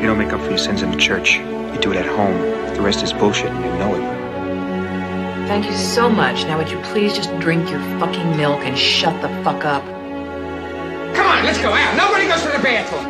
You 0.00 0.06
don't 0.06 0.16
make 0.16 0.32
up 0.32 0.40
for 0.40 0.48
your 0.48 0.56
sins 0.56 0.80
in 0.80 0.90
the 0.90 0.96
church. 0.96 1.34
You 1.34 1.78
do 1.78 1.92
it 1.92 1.98
at 1.98 2.06
home. 2.06 2.40
The 2.74 2.80
rest 2.80 3.02
is 3.02 3.12
bullshit 3.12 3.50
and 3.50 3.62
you 3.62 3.70
know 3.72 3.94
it. 3.94 5.46
Thank 5.46 5.66
you 5.66 5.76
so 5.76 6.08
much. 6.08 6.44
Now 6.44 6.56
would 6.56 6.70
you 6.70 6.80
please 6.84 7.12
just 7.12 7.28
drink 7.38 7.68
your 7.68 7.80
fucking 8.00 8.34
milk 8.34 8.60
and 8.64 8.78
shut 8.78 9.20
the 9.20 9.28
fuck 9.44 9.62
up? 9.66 9.84
Come 11.14 11.26
on, 11.26 11.44
let's 11.44 11.58
go 11.58 11.68
out. 11.68 11.96
Nobody 11.98 12.26
goes 12.28 12.40
to 12.40 12.48
the 12.48 12.62
bathroom. 12.62 13.04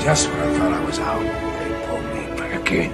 Just 0.00 0.30
when 0.30 0.38
I 0.40 0.58
thought 0.58 0.72
I 0.72 0.84
was 0.86 0.98
out, 0.98 1.22
they 1.58 1.86
pulled 1.86 2.04
me 2.14 2.24
back 2.40 2.72
in. 2.72 2.90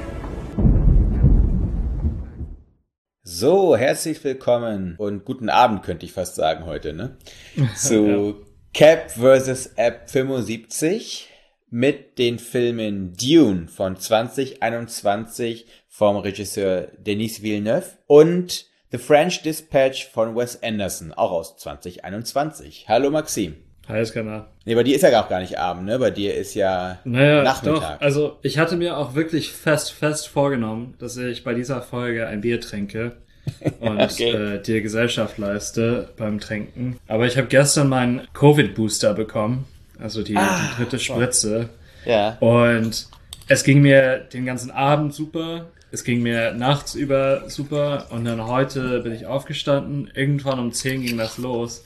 So, 3.23 3.77
herzlich 3.77 4.25
willkommen 4.25 4.97
und 4.99 5.25
guten 5.25 5.49
Abend 5.49 5.85
könnte 5.85 6.07
ich 6.07 6.13
fast 6.13 6.35
sagen 6.35 6.67
heute, 6.67 6.93
ne? 6.93 7.19
Zu 7.77 8.47
Cap 8.75 9.13
vs. 9.13 9.75
App 9.77 10.11
75 10.11 11.30
mit 11.71 12.19
den 12.19 12.39
Filmen 12.39 13.13
Dune 13.17 13.69
von 13.69 13.97
2021 13.97 15.67
vom 15.89 16.17
Regisseur 16.17 16.89
Denis 16.99 17.43
Villeneuve 17.43 17.87
und 18.07 18.67
The 18.93 18.99
French 18.99 19.43
Dispatch 19.43 20.09
von 20.11 20.35
Wes 20.35 20.63
Anderson, 20.63 21.13
auch 21.13 21.31
aus 21.31 21.57
2021. 21.59 22.87
Hallo 22.89 23.11
Maxim. 23.11 23.55
Hi, 23.89 24.05
Scanner. 24.05 24.49
Nee, 24.65 24.75
bei 24.75 24.83
dir 24.83 24.95
ist 24.97 25.03
ja 25.03 25.23
auch 25.23 25.29
gar 25.29 25.41
nicht 25.41 25.59
Abend, 25.59 25.85
ne? 25.87 25.99
Bei 25.99 26.11
dir 26.11 26.35
ist 26.35 26.55
ja 26.55 26.99
Naja, 27.05 27.43
Nachmittag. 27.43 27.99
doch. 27.99 28.01
Also, 28.01 28.39
ich 28.43 28.59
hatte 28.59 28.77
mir 28.77 28.97
auch 28.97 29.15
wirklich 29.15 29.51
fest, 29.53 29.93
fest 29.93 30.29
vorgenommen, 30.29 30.95
dass 30.99 31.17
ich 31.17 31.43
bei 31.45 31.55
dieser 31.55 31.83
Folge 31.83 32.27
ein 32.27 32.41
Bier 32.41 32.61
trinke 32.61 33.17
und 33.81 34.01
Okay. 34.01 34.31
äh, 34.31 34.63
dir 34.63 34.81
Gesellschaft 34.83 35.39
leiste 35.39 36.11
beim 36.17 36.39
Trinken. 36.39 36.99
Aber 37.09 37.27
ich 37.27 37.37
habe 37.37 37.49
gestern 37.49 37.89
meinen 37.89 38.29
Covid-Booster 38.33 39.15
bekommen, 39.15 39.67
also 40.01 40.23
die, 40.23 40.35
die 40.35 40.77
dritte 40.77 40.99
Spritze. 40.99 41.69
Ja. 42.05 42.37
Und 42.41 43.09
es 43.49 43.65
ging 43.65 43.83
mir 43.83 44.19
den 44.19 44.47
ganzen 44.47 44.71
Abend 44.71 45.15
super. 45.15 45.67
Es 45.93 46.05
ging 46.05 46.23
mir 46.23 46.53
nachts 46.53 46.95
über 46.95 47.49
super. 47.49 48.07
Und 48.11 48.25
dann 48.25 48.47
heute 48.47 49.01
bin 49.01 49.13
ich 49.13 49.27
aufgestanden. 49.27 50.11
Irgendwann 50.15 50.59
um 50.59 50.73
10 50.73 51.03
ging 51.03 51.19
das 51.19 51.37
los. 51.39 51.85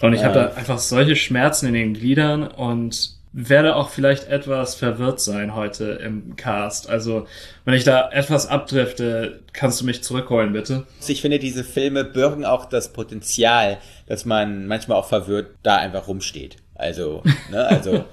Und 0.00 0.14
ich 0.14 0.24
habe 0.24 0.34
da 0.34 0.46
einfach 0.54 0.78
solche 0.78 1.14
Schmerzen 1.14 1.66
in 1.68 1.74
den 1.74 1.94
Gliedern 1.94 2.48
und 2.48 3.16
werde 3.32 3.76
auch 3.76 3.88
vielleicht 3.88 4.28
etwas 4.28 4.74
verwirrt 4.74 5.20
sein 5.20 5.54
heute 5.54 5.84
im 5.92 6.36
Cast. 6.36 6.88
Also, 6.88 7.26
wenn 7.64 7.74
ich 7.74 7.84
da 7.84 8.10
etwas 8.10 8.46
abdrifte, 8.46 9.40
kannst 9.52 9.80
du 9.80 9.86
mich 9.86 10.02
zurückholen, 10.02 10.52
bitte? 10.52 10.86
Ich 11.06 11.22
finde, 11.22 11.38
diese 11.38 11.64
Filme 11.64 12.04
bürgen 12.04 12.44
auch 12.44 12.66
das 12.66 12.92
Potenzial, 12.92 13.78
dass 14.06 14.24
man 14.24 14.66
manchmal 14.66 14.98
auch 14.98 15.08
verwirrt 15.08 15.50
da 15.62 15.76
einfach 15.76 16.08
rumsteht. 16.08 16.56
Also, 16.82 17.22
ne, 17.52 17.64
also, 17.64 18.04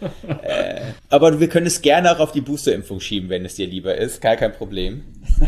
äh, 0.43 0.81
aber 1.09 1.39
wir 1.39 1.49
können 1.49 1.65
es 1.65 1.81
gerne 1.81 2.11
auch 2.11 2.19
auf 2.19 2.31
die 2.31 2.41
Boosterimpfung 2.41 2.99
schieben, 2.99 3.27
wenn 3.29 3.43
es 3.43 3.55
dir 3.55 3.65
lieber 3.65 3.95
ist. 3.95 4.21
Gar 4.21 4.35
kein 4.35 4.53
Problem. 4.53 5.05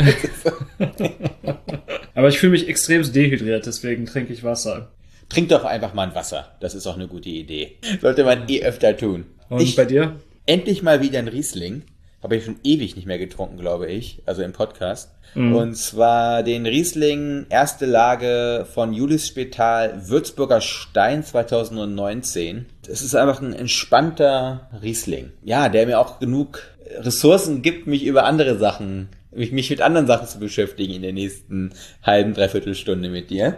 Aber 2.16 2.30
ich 2.30 2.40
fühle 2.40 2.54
mich 2.54 2.68
extrem 2.68 3.04
dehydriert, 3.04 3.66
deswegen 3.66 4.08
trinke 4.08 4.34
ich 4.34 4.44
Wasser. 4.44 4.92
Trink 5.30 5.50
doch 5.50 5.64
einfach 5.64 5.94
mal 5.94 6.08
ein 6.08 6.16
Wasser. 6.16 6.56
Das 6.60 6.74
ist 6.74 6.88
auch 6.88 6.96
eine 6.96 7.08
gute 7.08 7.30
Idee. 7.30 7.78
Sollte 8.02 8.24
man 8.24 8.50
eh 8.50 8.64
öfter 8.64 8.98
tun. 8.98 9.26
Und 9.50 9.62
ich, 9.62 9.76
bei 9.76 9.86
dir? 9.86 10.20
endlich 10.46 10.82
mal 10.82 11.02
wieder 11.02 11.20
ein 11.20 11.28
Riesling. 11.28 11.84
Habe 12.24 12.36
ich 12.36 12.46
schon 12.46 12.60
ewig 12.64 12.96
nicht 12.96 13.08
mehr 13.08 13.18
getrunken, 13.18 13.58
glaube 13.58 13.88
ich. 13.88 14.22
Also 14.26 14.44
im 14.44 14.54
Podcast. 14.54 15.12
Mhm. 15.34 15.56
Und 15.56 15.76
zwar 15.76 16.44
den 16.44 16.66
Riesling 16.66 17.46
erste 17.50 17.86
Lage 17.86 18.68
von 18.72 18.94
Julius 18.94 19.28
Spital 19.28 20.08
Würzburger 20.08 20.62
Stein 20.62 21.24
2019. 21.24 22.68
Das 22.88 23.02
ist 23.02 23.16
einfach 23.16 23.42
ein 23.42 23.54
entspannter 23.54 24.70
Riesling. 24.82 25.32
Ja, 25.44 25.70
der 25.70 25.88
mir 25.88 26.00
auch 26.00 26.20
genug 26.20 26.62
Ressourcen 26.98 27.62
gibt, 27.62 27.88
mich 27.88 28.04
über 28.04 28.26
andere 28.26 28.58
Sachen, 28.58 29.10
mich, 29.32 29.52
mich 29.52 29.70
mit 29.70 29.82
anderen 29.82 30.08
Sachen 30.08 30.28
zu 30.28 30.40
beschäftigen 30.40 30.94
in 30.94 31.02
der 31.02 31.14
nächsten 31.14 31.74
halben, 32.04 32.34
dreiviertel 32.34 32.76
Stunde 32.76 33.10
mit 33.10 33.30
dir. 33.30 33.58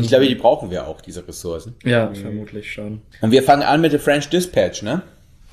Ich 0.00 0.08
glaube, 0.08 0.26
die 0.26 0.34
brauchen 0.34 0.70
wir 0.70 0.88
auch, 0.88 1.00
diese 1.00 1.26
Ressourcen. 1.28 1.76
Ja, 1.84 2.12
vermutlich 2.12 2.72
schon. 2.72 3.02
Und 3.20 3.30
wir 3.30 3.42
fangen 3.42 3.62
an 3.62 3.80
mit 3.80 3.92
The 3.92 3.98
French 3.98 4.28
Dispatch, 4.28 4.82
ne? 4.82 5.02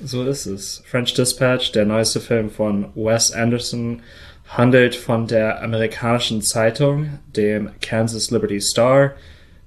So 0.06 0.22
ist 0.24 0.44
es. 0.44 0.82
French 0.84 1.14
Dispatch, 1.14 1.72
der 1.72 1.86
neueste 1.86 2.20
Film 2.20 2.50
von 2.50 2.90
Wes 2.94 3.32
Anderson, 3.32 4.02
handelt 4.46 4.94
von 4.94 5.26
der 5.26 5.62
amerikanischen 5.62 6.42
Zeitung, 6.42 7.18
dem 7.34 7.70
Kansas 7.80 8.30
Liberty 8.30 8.60
Star, 8.60 9.14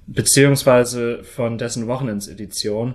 beziehungsweise 0.06 1.24
von 1.24 1.58
dessen 1.58 1.88
Wochenendsedition, 1.88 2.94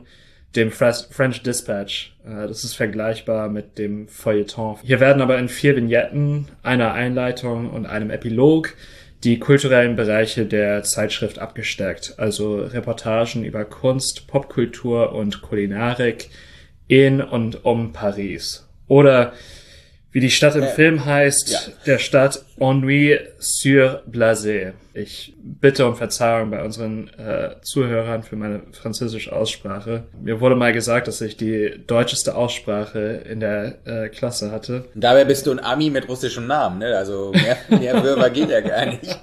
dem 0.55 0.71
French 0.71 1.43
Dispatch. 1.43 2.15
Äh, 2.25 2.47
Das 2.47 2.63
ist 2.63 2.75
vergleichbar 2.75 3.49
mit 3.49 3.77
dem 3.77 4.07
Feuilleton. 4.07 4.79
Hier 4.85 5.01
werden 5.01 5.21
aber 5.21 5.37
in 5.39 5.49
vier 5.49 5.75
Vignetten, 5.75 6.47
einer 6.63 6.93
Einleitung 6.93 7.71
und 7.71 7.87
einem 7.87 8.11
Epilog 8.11 8.75
die 9.25 9.41
kulturellen 9.41 9.97
Bereiche 9.97 10.47
der 10.47 10.85
Zeitschrift 10.85 11.41
abgesteckt, 11.41 12.15
also 12.19 12.61
Reportagen 12.61 13.45
über 13.45 13.65
Kunst, 13.65 14.29
Popkultur 14.29 15.13
und 15.13 15.43
Kulinarik 15.43 16.31
in 16.93 17.23
und 17.23 17.65
um 17.65 17.93
Paris. 17.93 18.69
Oder 18.87 19.33
wie 20.11 20.21
die 20.21 20.31
Stadt 20.31 20.57
im 20.57 20.65
Film 20.65 21.07
heißt, 21.07 21.51
ja. 21.51 21.59
der 21.87 21.99
Stadt 21.99 22.45
Ennui 22.59 23.19
sur 23.39 24.03
Blasé. 24.07 24.73
Ich 24.93 25.35
bitte 25.43 25.87
um 25.87 25.97
Verzeihung 25.97 26.51
bei 26.51 26.63
unseren 26.63 27.09
äh, 27.15 27.55
Zuhörern 27.63 28.23
für 28.23 28.37
meine 28.37 28.61
französische 28.73 29.35
Aussprache. 29.35 30.05
Mir 30.21 30.43
wurde 30.43 30.55
mal 30.55 30.75
gesagt, 30.75 31.09
dass 31.09 31.23
ich 31.23 31.39
die 31.39 31.83
deutscheste 31.87 32.35
Aussprache 32.35 33.23
in 33.27 33.41
der 33.41 33.79
äh, 33.87 34.09
Klasse 34.11 34.51
hatte. 34.53 34.85
Und 34.95 35.03
dabei 35.03 35.25
bist 35.25 35.47
du 35.47 35.51
ein 35.51 35.61
Ami 35.61 35.89
mit 35.89 36.11
russischem 36.11 36.47
Namen, 36.47 36.81
ne? 36.81 36.95
Also 36.95 37.33
mehr, 37.33 37.57
mehr 37.81 38.03
Würmer 38.03 38.29
geht 38.29 38.51
ja 38.51 38.61
gar 38.61 38.85
nicht. 38.85 39.19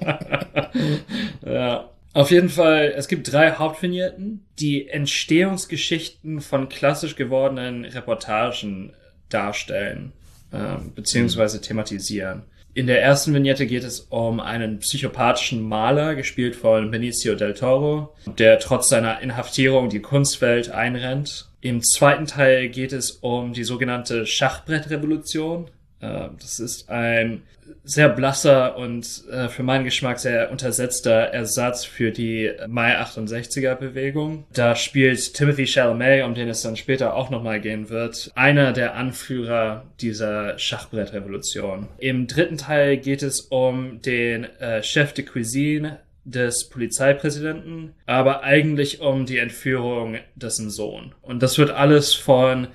Ja. 1.46 1.88
Auf 2.14 2.32
jeden 2.32 2.50
Fall, 2.50 2.94
es 2.96 3.08
gibt 3.08 3.32
drei 3.32 3.52
Hauptvignetten, 3.52 4.46
die 4.60 4.88
Entstehungsgeschichten 4.88 6.42
von 6.42 6.68
klassisch 6.68 7.16
gewordenen 7.16 7.86
Reportagen 7.86 8.94
darstellen, 9.30 10.12
ähm, 10.52 10.92
beziehungsweise 10.96 11.62
thematisieren. 11.62 12.44
In 12.74 12.88
der 12.88 13.02
ersten 13.02 13.34
Vignette 13.34 13.68
geht 13.68 13.84
es 13.84 14.00
um 14.00 14.40
einen 14.40 14.80
psychopathischen 14.80 15.62
Maler, 15.62 16.16
gespielt 16.16 16.56
von 16.56 16.92
Benicio 16.92 17.36
del 17.36 17.54
Toro, 17.54 18.16
der 18.38 18.60
trotz 18.60 18.90
seiner 18.90 19.22
Inhaftierung 19.22 19.90
die 19.90 20.02
Kunstwelt 20.02 20.70
einrennt. 20.72 21.50
Im 21.62 21.84
zweiten 21.84 22.26
Teil 22.26 22.70
geht 22.70 22.94
es 22.94 23.12
um 23.12 23.54
die 23.54 23.64
sogenannte 23.64 24.26
Schachbrettrevolution. 24.26 25.66
Äh, 26.00 26.30
Das 26.40 26.60
ist 26.60 26.90
ein 26.90 27.44
sehr 27.84 28.10
blasser 28.10 28.78
und 28.78 29.24
äh, 29.32 29.48
für 29.48 29.64
meinen 29.64 29.86
Geschmack 29.86 30.20
sehr 30.20 30.52
untersetzter 30.52 31.12
Ersatz 31.12 31.86
für 31.86 32.12
die 32.12 32.52
Mai 32.68 33.00
68er 33.00 33.76
Bewegung. 33.76 34.46
Da 34.54 34.76
spielt 34.76 35.34
Timothy 35.34 35.66
Chalamet, 35.66 36.24
um 36.24 36.34
den 36.34 36.50
es 36.50 36.62
dann 36.62 36.76
später 36.76 37.16
auch 37.16 37.30
nochmal 37.30 37.60
gehen 37.60 37.90
wird, 37.90 38.32
einer 38.36 38.74
der 38.74 38.96
Anführer 38.96 39.86
dieser 40.02 40.58
Schachbrettrevolution. 40.58 41.88
Im 41.98 42.28
dritten 42.28 42.58
Teil 42.58 42.98
geht 42.98 43.24
es 43.24 43.42
um 43.42 44.02
den 44.02 44.46
äh, 44.60 44.84
Chef 44.84 45.14
de 45.14 45.26
Cuisine 45.26 46.00
des 46.26 46.70
Polizeipräsidenten, 46.70 47.94
aber 48.06 48.44
eigentlich 48.44 49.02
um 49.02 49.26
die 49.26 49.38
Entführung 49.38 50.18
dessen 50.36 50.70
Sohn. 50.70 51.14
Und 51.22 51.42
das 51.42 51.58
wird 51.58 51.72
alles 51.72 52.14
von 52.14 52.68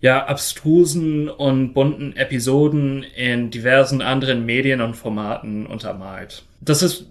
ja, 0.00 0.24
abstrusen 0.26 1.28
und 1.28 1.74
bunten 1.74 2.16
Episoden 2.16 3.02
in 3.02 3.50
diversen 3.50 4.02
anderen 4.02 4.46
Medien 4.46 4.80
und 4.80 4.94
Formaten 4.94 5.66
untermalt. 5.66 6.44
Das 6.60 6.82
ist 6.82 7.06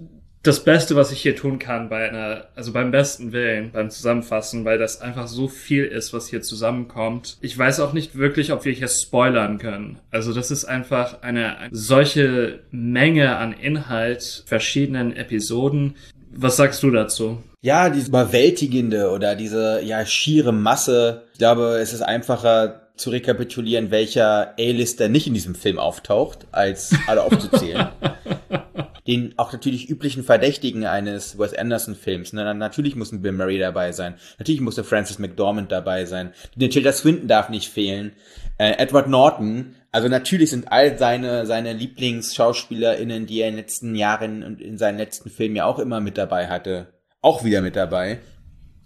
das 0.47 0.63
Beste, 0.63 0.95
was 0.95 1.11
ich 1.11 1.21
hier 1.21 1.35
tun 1.35 1.59
kann 1.59 1.89
bei 1.89 2.07
einer, 2.07 2.45
also 2.55 2.71
beim 2.71 2.91
besten 2.91 3.33
Willen, 3.33 3.71
beim 3.71 3.89
Zusammenfassen, 3.89 4.63
weil 4.63 4.77
das 4.77 5.01
einfach 5.01 5.27
so 5.27 5.49
viel 5.49 5.83
ist, 5.83 6.13
was 6.13 6.29
hier 6.29 6.41
zusammenkommt. 6.41 7.37
Ich 7.41 7.57
weiß 7.57 7.81
auch 7.81 7.91
nicht 7.91 8.17
wirklich, 8.17 8.53
ob 8.53 8.63
wir 8.63 8.71
hier 8.71 8.87
spoilern 8.87 9.57
können. 9.57 9.99
Also 10.09 10.33
das 10.33 10.49
ist 10.49 10.63
einfach 10.63 11.21
eine, 11.21 11.57
eine 11.57 11.75
solche 11.75 12.61
Menge 12.71 13.35
an 13.35 13.51
Inhalt, 13.51 14.43
verschiedenen 14.45 15.13
Episoden. 15.13 15.95
Was 16.31 16.55
sagst 16.55 16.81
du 16.81 16.91
dazu? 16.91 17.43
Ja, 17.61 17.89
diese 17.89 18.09
überwältigende 18.09 19.09
oder 19.09 19.35
diese 19.35 19.81
ja 19.83 20.05
schiere 20.05 20.51
Masse. 20.51 21.23
Ich 21.33 21.39
glaube, 21.39 21.79
es 21.79 21.91
ist 21.91 22.01
einfacher 22.01 22.87
zu 22.95 23.09
rekapitulieren, 23.09 23.89
welcher 23.91 24.53
A-Lister 24.59 25.09
nicht 25.09 25.27
in 25.27 25.33
diesem 25.33 25.55
Film 25.55 25.79
auftaucht, 25.79 26.47
als 26.51 26.93
alle 27.07 27.23
aufzuzählen. 27.23 27.87
Den 29.07 29.33
auch 29.37 29.53
natürlich 29.53 29.89
üblichen 29.89 30.23
Verdächtigen 30.23 30.85
eines 30.85 31.39
Wes 31.39 31.53
Anderson-Films. 31.53 32.33
Ne? 32.33 32.53
Natürlich 32.53 32.97
muss 32.97 33.13
ein 33.13 33.21
Bill 33.21 33.31
Murray 33.31 33.57
dabei 33.57 33.93
sein. 33.93 34.15
Natürlich 34.37 34.59
muss 34.59 34.75
der 34.75 34.83
Francis 34.83 35.17
McDormand 35.17 35.71
dabei 35.71 36.05
sein. 36.05 36.33
Die 36.55 36.67
Tilda 36.67 36.91
Swinton 36.91 37.29
darf 37.29 37.47
nicht 37.47 37.69
fehlen. 37.69 38.11
Äh, 38.57 38.73
Edward 38.77 39.07
Norton. 39.07 39.75
Also 39.93 40.09
natürlich 40.09 40.49
sind 40.49 40.69
all 40.73 40.97
seine, 40.97 41.45
seine 41.45 41.71
LieblingsschauspielerInnen, 41.71 43.27
die 43.27 43.39
er 43.39 43.47
in 43.47 43.53
den 43.53 43.61
letzten 43.61 43.95
Jahren 43.95 44.43
und 44.43 44.59
in 44.59 44.77
seinen 44.77 44.97
letzten 44.97 45.29
Filmen 45.29 45.55
ja 45.55 45.65
auch 45.65 45.79
immer 45.79 46.01
mit 46.01 46.17
dabei 46.17 46.49
hatte, 46.49 46.87
auch 47.21 47.43
wieder 47.43 47.61
mit 47.61 47.75
dabei. 47.75 48.19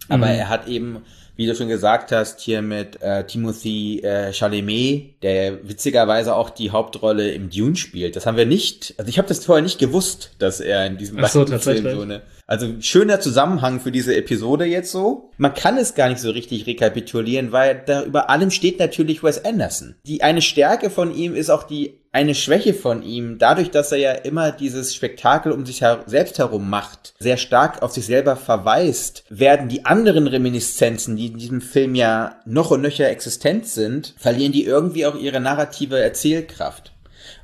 Aber 0.09 0.27
er 0.27 0.49
hat 0.49 0.67
eben, 0.67 1.03
wie 1.35 1.45
du 1.45 1.55
schon 1.55 1.69
gesagt 1.69 2.11
hast, 2.11 2.41
hier 2.41 2.61
mit 2.61 3.01
äh, 3.01 3.25
Timothy 3.25 3.99
äh, 3.99 4.33
Chalamet, 4.33 5.23
der 5.23 5.67
witzigerweise 5.67 6.35
auch 6.35 6.49
die 6.49 6.71
Hauptrolle 6.71 7.31
im 7.31 7.49
Dune 7.49 7.75
spielt. 7.75 8.15
Das 8.15 8.25
haben 8.25 8.35
wir 8.35 8.45
nicht, 8.45 8.95
also 8.97 9.09
ich 9.09 9.17
habe 9.17 9.27
das 9.27 9.45
vorher 9.45 9.63
nicht 9.63 9.79
gewusst, 9.79 10.31
dass 10.39 10.59
er 10.59 10.85
in 10.85 10.97
diesem 10.97 11.23
Ach 11.23 11.29
so, 11.29 11.45
tatsächlich. 11.45 11.95
so 11.95 12.01
eine 12.01 12.23
also 12.51 12.67
schöner 12.81 13.21
Zusammenhang 13.21 13.79
für 13.79 13.93
diese 13.93 14.13
Episode 14.13 14.65
jetzt 14.65 14.91
so. 14.91 15.31
Man 15.37 15.53
kann 15.53 15.77
es 15.77 15.95
gar 15.95 16.09
nicht 16.09 16.19
so 16.19 16.31
richtig 16.31 16.67
rekapitulieren, 16.67 17.53
weil 17.53 17.81
da 17.85 18.03
über 18.03 18.29
allem 18.29 18.51
steht 18.51 18.77
natürlich 18.77 19.23
Wes 19.23 19.45
Anderson. 19.45 19.95
Die 20.05 20.21
eine 20.21 20.41
Stärke 20.41 20.89
von 20.89 21.15
ihm 21.15 21.33
ist 21.33 21.49
auch 21.49 21.63
die 21.63 22.00
eine 22.13 22.35
Schwäche 22.35 22.73
von 22.73 23.03
ihm, 23.03 23.37
dadurch, 23.37 23.71
dass 23.71 23.91
er 23.91 23.97
ja 23.97 24.11
immer 24.11 24.51
dieses 24.51 24.93
Spektakel 24.93 25.51
um 25.51 25.65
sich 25.65 25.81
her 25.81 26.03
selbst 26.07 26.39
herum 26.39 26.69
macht, 26.69 27.13
sehr 27.19 27.37
stark 27.37 27.81
auf 27.81 27.91
sich 27.91 28.05
selber 28.05 28.35
verweist, 28.35 29.23
werden 29.29 29.69
die 29.69 29.85
anderen 29.85 30.27
Reminiszenzen, 30.27 31.15
die 31.15 31.27
in 31.27 31.37
diesem 31.37 31.61
Film 31.61 31.95
ja 31.95 32.35
noch 32.45 32.71
und 32.71 32.81
nöcher 32.81 33.09
existent 33.09 33.65
sind, 33.67 34.13
verlieren 34.17 34.51
die 34.51 34.65
irgendwie 34.65 35.05
auch 35.05 35.15
ihre 35.15 35.39
narrative 35.39 35.99
Erzählkraft. 35.99 36.90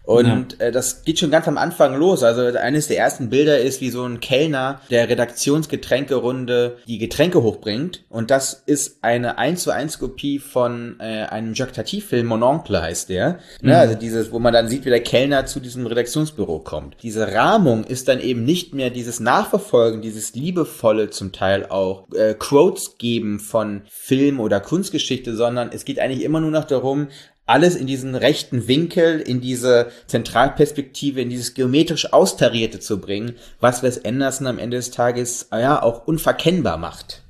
Und 0.08 0.62
äh, 0.62 0.72
das 0.72 1.04
geht 1.04 1.20
schon 1.20 1.32
ganz 1.32 1.50
am 1.50 1.58
Anfang 1.58 1.94
los. 1.98 2.24
Also 2.24 2.42
eines 2.58 2.88
der 2.88 2.98
ersten 2.98 3.30
Bilder 3.30 3.60
ist, 3.60 3.82
wie 3.82 3.90
so 3.90 4.06
ein 4.06 4.22
Kellner 4.22 4.80
der 4.90 5.10
Redaktionsgetränkerunde 5.10 6.78
die 6.88 6.98
Getränke 6.98 7.44
hochbringt. 7.44 8.06
Und 8.08 8.32
das 8.32 8.64
ist 8.66 9.00
eine 9.02 9.38
1 9.38 9.64
zu 9.64 9.72
1 9.72 10.00
Kopie 10.00 10.40
von 10.40 10.96
äh, 11.02 11.24
einem 11.26 11.54
Jacques 11.54 11.76
Tati-Film, 11.76 12.26
Mon 12.26 12.42
Oncle 12.42 12.82
heißt 12.82 13.10
der. 13.10 13.40
Ne, 13.62 13.78
also 13.78 13.96
dieses, 13.96 14.32
wo 14.32 14.40
man 14.40 14.54
dann 14.54 14.70
sieht, 14.70 14.86
wie 14.86 14.92
der 14.92 15.04
Kellner 15.04 15.46
zu 15.46 15.60
diesem 15.60 15.86
Redaktionsbüro 15.86 16.60
kommt. 16.60 16.96
Diese 17.04 17.34
Rahmung 17.34 17.84
ist 17.84 18.08
dann 18.08 18.22
eben 18.22 18.46
nicht 18.46 18.74
mehr 18.74 18.90
dieses 18.90 19.20
Nachverfolgen, 19.20 20.02
dieses 20.02 20.34
liebevolle 20.36 21.10
zum 21.10 21.34
Teil 21.34 21.66
auch 21.66 22.08
äh, 22.14 22.34
Quotes 22.34 22.98
geben 22.98 23.42
von 23.42 23.82
Film 23.90 24.40
oder 24.40 24.62
Kunstgeschichte, 24.62 25.36
sondern 25.36 25.70
es 25.74 25.84
geht 25.84 26.00
eigentlich 26.00 26.24
immer 26.24 26.40
nur 26.40 26.52
noch 26.52 26.64
darum, 26.64 27.10
alles 27.48 27.76
in 27.76 27.88
diesen 27.88 28.16
rechten 28.16 28.68
Winkel, 28.68 29.20
in 29.20 29.42
diese 29.42 29.92
Zentralperspektive, 30.06 31.22
in 31.22 31.30
dieses 31.30 31.56
geometrisch 31.56 32.14
Austarierte 32.14 32.80
zu 32.80 33.02
bringen, 33.02 33.36
was 33.60 33.82
Wes 33.82 34.06
Anderson 34.06 34.48
am 34.48 34.60
Ende 34.60 34.78
des 34.78 34.92
Tages 34.92 35.48
ja 35.52 35.82
auch 35.82 36.06
unverkennbar 36.06 36.78
macht. 36.78 37.24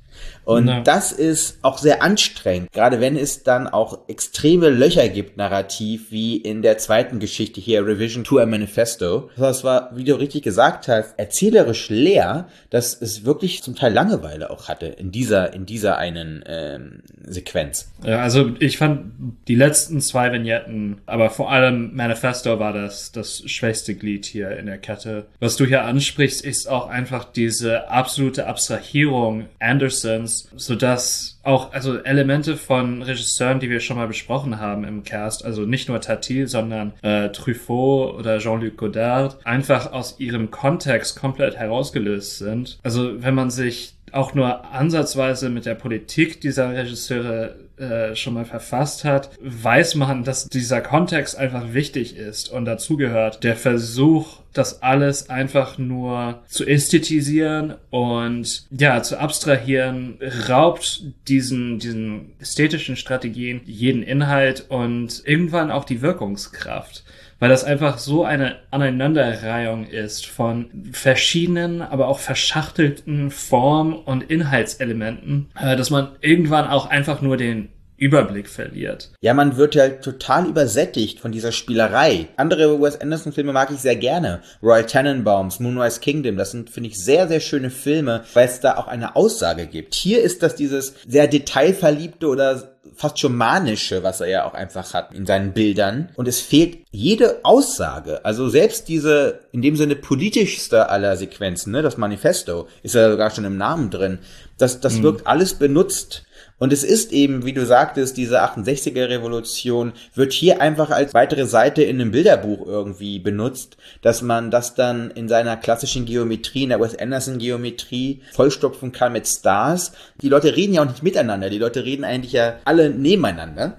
Und 0.48 0.66
Ja. 0.66 0.80
das 0.80 1.12
ist 1.12 1.58
auch 1.60 1.76
sehr 1.76 2.02
anstrengend, 2.02 2.72
gerade 2.72 3.02
wenn 3.02 3.16
es 3.16 3.42
dann 3.42 3.66
auch 3.66 4.08
extreme 4.08 4.70
Löcher 4.70 5.10
gibt, 5.10 5.36
narrativ, 5.36 6.10
wie 6.10 6.38
in 6.38 6.62
der 6.62 6.78
zweiten 6.78 7.18
Geschichte 7.18 7.60
hier, 7.60 7.86
Revision 7.86 8.24
to 8.24 8.38
a 8.38 8.46
Manifesto. 8.46 9.28
Das 9.36 9.62
war, 9.62 9.90
wie 9.94 10.04
du 10.04 10.18
richtig 10.18 10.44
gesagt 10.44 10.88
hast, 10.88 11.18
erzählerisch 11.18 11.90
leer, 11.90 12.48
dass 12.70 12.98
es 12.98 13.26
wirklich 13.26 13.62
zum 13.62 13.76
Teil 13.76 13.92
Langeweile 13.92 14.48
auch 14.48 14.68
hatte 14.68 14.86
in 14.86 15.12
dieser, 15.12 15.52
in 15.52 15.66
dieser 15.66 15.98
einen 15.98 16.42
ähm, 16.46 17.02
Sequenz. 17.26 17.92
Ja, 18.02 18.22
also 18.22 18.52
ich 18.58 18.78
fand 18.78 19.12
die 19.48 19.54
letzten 19.54 20.00
zwei 20.00 20.32
Vignetten, 20.32 21.02
aber 21.04 21.28
vor 21.28 21.52
allem 21.52 21.94
Manifesto 21.94 22.58
war 22.58 22.72
das, 22.72 23.12
das 23.12 23.42
schwächste 23.44 23.94
Glied 23.96 24.24
hier 24.24 24.56
in 24.56 24.64
der 24.64 24.78
Kette. 24.78 25.26
Was 25.40 25.56
du 25.56 25.66
hier 25.66 25.84
ansprichst, 25.84 26.42
ist 26.42 26.70
auch 26.70 26.88
einfach 26.88 27.24
diese 27.24 27.90
absolute 27.90 28.46
Abstrahierung 28.46 29.44
Andersons, 29.58 30.37
sodass 30.56 31.38
auch, 31.42 31.72
also 31.72 31.98
Elemente 31.98 32.56
von 32.56 33.02
Regisseuren, 33.02 33.60
die 33.60 33.70
wir 33.70 33.80
schon 33.80 33.96
mal 33.96 34.08
besprochen 34.08 34.60
haben 34.60 34.84
im 34.84 35.02
Cast, 35.04 35.44
also 35.44 35.62
nicht 35.62 35.88
nur 35.88 36.00
Tati, 36.00 36.46
sondern 36.46 36.92
äh, 37.02 37.30
Truffaut 37.30 38.14
oder 38.14 38.38
Jean-Luc 38.38 38.76
Godard, 38.76 39.38
einfach 39.44 39.92
aus 39.92 40.18
ihrem 40.18 40.50
Kontext 40.50 41.18
komplett 41.18 41.56
herausgelöst 41.56 42.38
sind. 42.38 42.78
Also 42.82 43.22
wenn 43.22 43.34
man 43.34 43.50
sich 43.50 43.94
auch 44.12 44.34
nur 44.34 44.64
ansatzweise 44.72 45.50
mit 45.50 45.66
der 45.66 45.74
Politik 45.74 46.40
dieser 46.40 46.74
Regisseure 46.74 47.56
äh, 47.80 48.16
schon 48.16 48.34
mal 48.34 48.44
verfasst 48.44 49.04
hat, 49.04 49.30
weiß 49.40 49.94
man, 49.94 50.24
dass 50.24 50.48
dieser 50.48 50.80
Kontext 50.80 51.36
einfach 51.36 51.72
wichtig 51.72 52.16
ist 52.16 52.50
und 52.50 52.64
dazugehört. 52.64 53.44
Der 53.44 53.56
Versuch, 53.56 54.40
das 54.52 54.82
alles 54.82 55.30
einfach 55.30 55.78
nur 55.78 56.42
zu 56.48 56.66
ästhetisieren 56.66 57.74
und 57.90 58.66
ja, 58.70 59.02
zu 59.02 59.18
abstrahieren, 59.18 60.18
raubt 60.48 61.02
diesen, 61.28 61.78
diesen 61.78 62.32
ästhetischen 62.40 62.96
Strategien 62.96 63.60
jeden 63.64 64.02
Inhalt 64.02 64.66
und 64.68 65.22
irgendwann 65.24 65.70
auch 65.70 65.84
die 65.84 66.02
Wirkungskraft 66.02 67.04
weil 67.38 67.48
das 67.48 67.64
einfach 67.64 67.98
so 67.98 68.24
eine 68.24 68.56
Aneinanderreihung 68.70 69.86
ist 69.86 70.26
von 70.26 70.70
verschiedenen, 70.92 71.82
aber 71.82 72.08
auch 72.08 72.18
verschachtelten 72.18 73.30
Form- 73.30 73.94
und 73.94 74.22
Inhaltselementen, 74.24 75.50
äh, 75.58 75.76
dass 75.76 75.90
man 75.90 76.08
irgendwann 76.20 76.66
auch 76.66 76.86
einfach 76.86 77.22
nur 77.22 77.36
den 77.36 77.68
Überblick 77.98 78.48
verliert. 78.48 79.10
Ja, 79.20 79.34
man 79.34 79.56
wird 79.56 79.76
halt 79.76 80.02
total 80.02 80.46
übersättigt 80.46 81.20
von 81.20 81.32
dieser 81.32 81.52
Spielerei. 81.52 82.28
Andere 82.36 82.80
Wes 82.80 83.00
Anderson 83.00 83.32
Filme 83.32 83.52
mag 83.52 83.70
ich 83.70 83.80
sehr 83.80 83.96
gerne. 83.96 84.40
Royal 84.62 84.86
Tenenbaums, 84.86 85.60
Moonrise 85.60 86.00
Kingdom, 86.00 86.36
das 86.36 86.52
sind, 86.52 86.70
finde 86.70 86.90
ich, 86.90 87.02
sehr, 87.02 87.28
sehr 87.28 87.40
schöne 87.40 87.70
Filme, 87.70 88.24
weil 88.34 88.46
es 88.46 88.60
da 88.60 88.76
auch 88.76 88.86
eine 88.86 89.16
Aussage 89.16 89.66
gibt. 89.66 89.94
Hier 89.94 90.22
ist 90.22 90.42
das 90.42 90.54
dieses 90.54 90.94
sehr 91.06 91.26
detailverliebte 91.26 92.28
oder 92.28 92.78
fast 92.94 93.18
schon 93.18 93.36
manische, 93.36 94.02
was 94.02 94.20
er 94.20 94.28
ja 94.28 94.44
auch 94.44 94.54
einfach 94.54 94.92
hat 94.92 95.14
in 95.14 95.26
seinen 95.26 95.52
Bildern. 95.52 96.10
Und 96.16 96.26
es 96.26 96.40
fehlt 96.40 96.78
jede 96.90 97.44
Aussage. 97.44 98.24
Also 98.24 98.48
selbst 98.48 98.88
diese, 98.88 99.40
in 99.52 99.62
dem 99.62 99.76
Sinne 99.76 99.94
politischste 99.94 100.88
aller 100.88 101.16
Sequenzen, 101.16 101.72
ne, 101.72 101.82
das 101.82 101.96
Manifesto, 101.96 102.68
ist 102.82 102.94
ja 102.94 103.10
sogar 103.10 103.30
schon 103.30 103.44
im 103.44 103.56
Namen 103.56 103.90
drin. 103.90 104.18
Das, 104.58 104.80
das 104.80 105.02
wirkt 105.02 105.26
alles 105.26 105.54
benutzt. 105.54 106.24
Und 106.58 106.72
es 106.72 106.82
ist 106.82 107.12
eben, 107.12 107.44
wie 107.44 107.52
du 107.52 107.64
sagtest, 107.64 108.16
diese 108.16 108.42
68er-Revolution 108.42 109.92
wird 110.14 110.32
hier 110.32 110.60
einfach 110.60 110.90
als 110.90 111.14
weitere 111.14 111.46
Seite 111.46 111.82
in 111.82 112.00
einem 112.00 112.10
Bilderbuch 112.10 112.66
irgendwie 112.66 113.20
benutzt, 113.20 113.76
dass 114.02 114.22
man 114.22 114.50
das 114.50 114.74
dann 114.74 115.10
in 115.12 115.28
seiner 115.28 115.56
klassischen 115.56 116.04
Geometrie, 116.04 116.64
in 116.64 116.70
der 116.70 116.80
Wes 116.80 116.98
Anderson-Geometrie 116.98 118.22
vollstopfen 118.32 118.90
kann 118.90 119.12
mit 119.12 119.28
Stars. 119.28 119.92
Die 120.20 120.28
Leute 120.28 120.56
reden 120.56 120.74
ja 120.74 120.82
auch 120.82 120.88
nicht 120.88 121.02
miteinander, 121.02 121.48
die 121.48 121.58
Leute 121.58 121.84
reden 121.84 122.04
eigentlich 122.04 122.32
ja 122.32 122.56
alle 122.64 122.90
nebeneinander. 122.90 123.78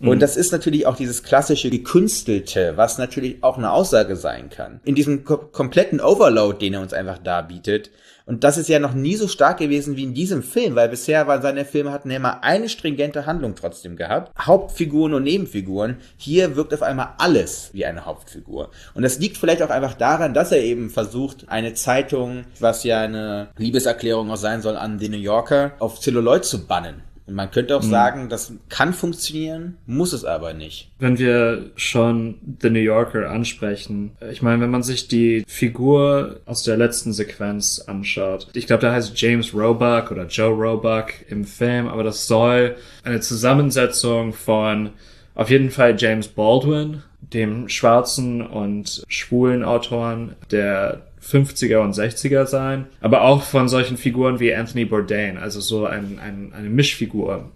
Und 0.00 0.20
das 0.20 0.36
ist 0.36 0.52
natürlich 0.52 0.86
auch 0.86 0.96
dieses 0.96 1.22
klassische 1.22 1.70
Gekünstelte, 1.70 2.76
was 2.76 2.98
natürlich 2.98 3.42
auch 3.42 3.56
eine 3.56 3.72
Aussage 3.72 4.16
sein 4.16 4.50
kann. 4.50 4.80
In 4.84 4.94
diesem 4.94 5.24
ko 5.24 5.38
kompletten 5.38 6.00
Overload, 6.00 6.58
den 6.58 6.74
er 6.74 6.82
uns 6.82 6.92
einfach 6.92 7.18
darbietet. 7.18 7.90
Und 8.26 8.42
das 8.42 8.56
ist 8.56 8.68
ja 8.68 8.78
noch 8.78 8.94
nie 8.94 9.16
so 9.16 9.28
stark 9.28 9.58
gewesen 9.58 9.96
wie 9.96 10.04
in 10.04 10.14
diesem 10.14 10.42
Film, 10.42 10.74
weil 10.74 10.88
bisher 10.88 11.26
waren 11.26 11.42
seine 11.42 11.64
Filme 11.66 11.92
hatten 11.92 12.10
ja 12.10 12.16
immer 12.16 12.42
eine 12.42 12.70
stringente 12.70 13.26
Handlung 13.26 13.54
trotzdem 13.54 13.96
gehabt. 13.96 14.32
Hauptfiguren 14.38 15.12
und 15.12 15.24
Nebenfiguren. 15.24 15.98
Hier 16.16 16.56
wirkt 16.56 16.72
auf 16.72 16.82
einmal 16.82 17.14
alles 17.18 17.70
wie 17.72 17.84
eine 17.84 18.06
Hauptfigur. 18.06 18.70
Und 18.94 19.02
das 19.02 19.18
liegt 19.18 19.36
vielleicht 19.36 19.62
auch 19.62 19.70
einfach 19.70 19.94
daran, 19.94 20.32
dass 20.32 20.52
er 20.52 20.62
eben 20.62 20.88
versucht, 20.88 21.48
eine 21.48 21.74
Zeitung, 21.74 22.44
was 22.60 22.84
ja 22.84 23.02
eine 23.02 23.48
Liebeserklärung 23.58 24.30
auch 24.30 24.36
sein 24.36 24.62
soll 24.62 24.76
an 24.76 24.98
den 24.98 25.12
New 25.12 25.18
Yorker, 25.18 25.72
auf 25.78 26.00
Celluloid 26.00 26.46
zu 26.46 26.66
bannen. 26.66 27.02
Und 27.26 27.34
man 27.34 27.50
könnte 27.50 27.76
auch 27.76 27.82
sagen, 27.82 28.28
das 28.28 28.52
kann 28.68 28.92
funktionieren, 28.92 29.78
muss 29.86 30.12
es 30.12 30.24
aber 30.24 30.52
nicht. 30.52 30.90
Wenn 30.98 31.18
wir 31.18 31.70
schon 31.76 32.34
The 32.60 32.68
New 32.68 32.80
Yorker 32.80 33.30
ansprechen, 33.30 34.12
ich 34.30 34.42
meine, 34.42 34.60
wenn 34.60 34.70
man 34.70 34.82
sich 34.82 35.08
die 35.08 35.44
Figur 35.46 36.40
aus 36.44 36.64
der 36.64 36.76
letzten 36.76 37.14
Sequenz 37.14 37.80
anschaut, 37.80 38.48
ich 38.52 38.66
glaube, 38.66 38.82
der 38.82 38.92
heißt 38.92 39.18
James 39.18 39.54
Roebuck 39.54 40.10
oder 40.10 40.26
Joe 40.26 40.52
Roebuck 40.52 41.12
im 41.28 41.44
Film, 41.44 41.88
aber 41.88 42.02
das 42.02 42.26
soll 42.26 42.76
eine 43.04 43.20
Zusammensetzung 43.20 44.34
von 44.34 44.90
auf 45.34 45.50
jeden 45.50 45.70
Fall 45.70 45.96
James 45.98 46.28
Baldwin, 46.28 47.02
dem 47.20 47.68
schwarzen 47.68 48.46
und 48.46 49.02
schwulen 49.08 49.64
Autoren 49.64 50.36
der 50.50 51.02
50er 51.26 51.78
und 51.78 51.94
60er 51.94 52.46
sein, 52.46 52.86
aber 53.00 53.22
auch 53.22 53.42
von 53.42 53.68
solchen 53.68 53.96
Figuren 53.96 54.40
wie 54.40 54.54
Anthony 54.54 54.84
Bourdain, 54.84 55.38
also 55.38 55.60
so 55.60 55.86
ein, 55.86 56.18
ein, 56.18 56.52
eine 56.52 56.68
Mischfigur. 56.68 57.50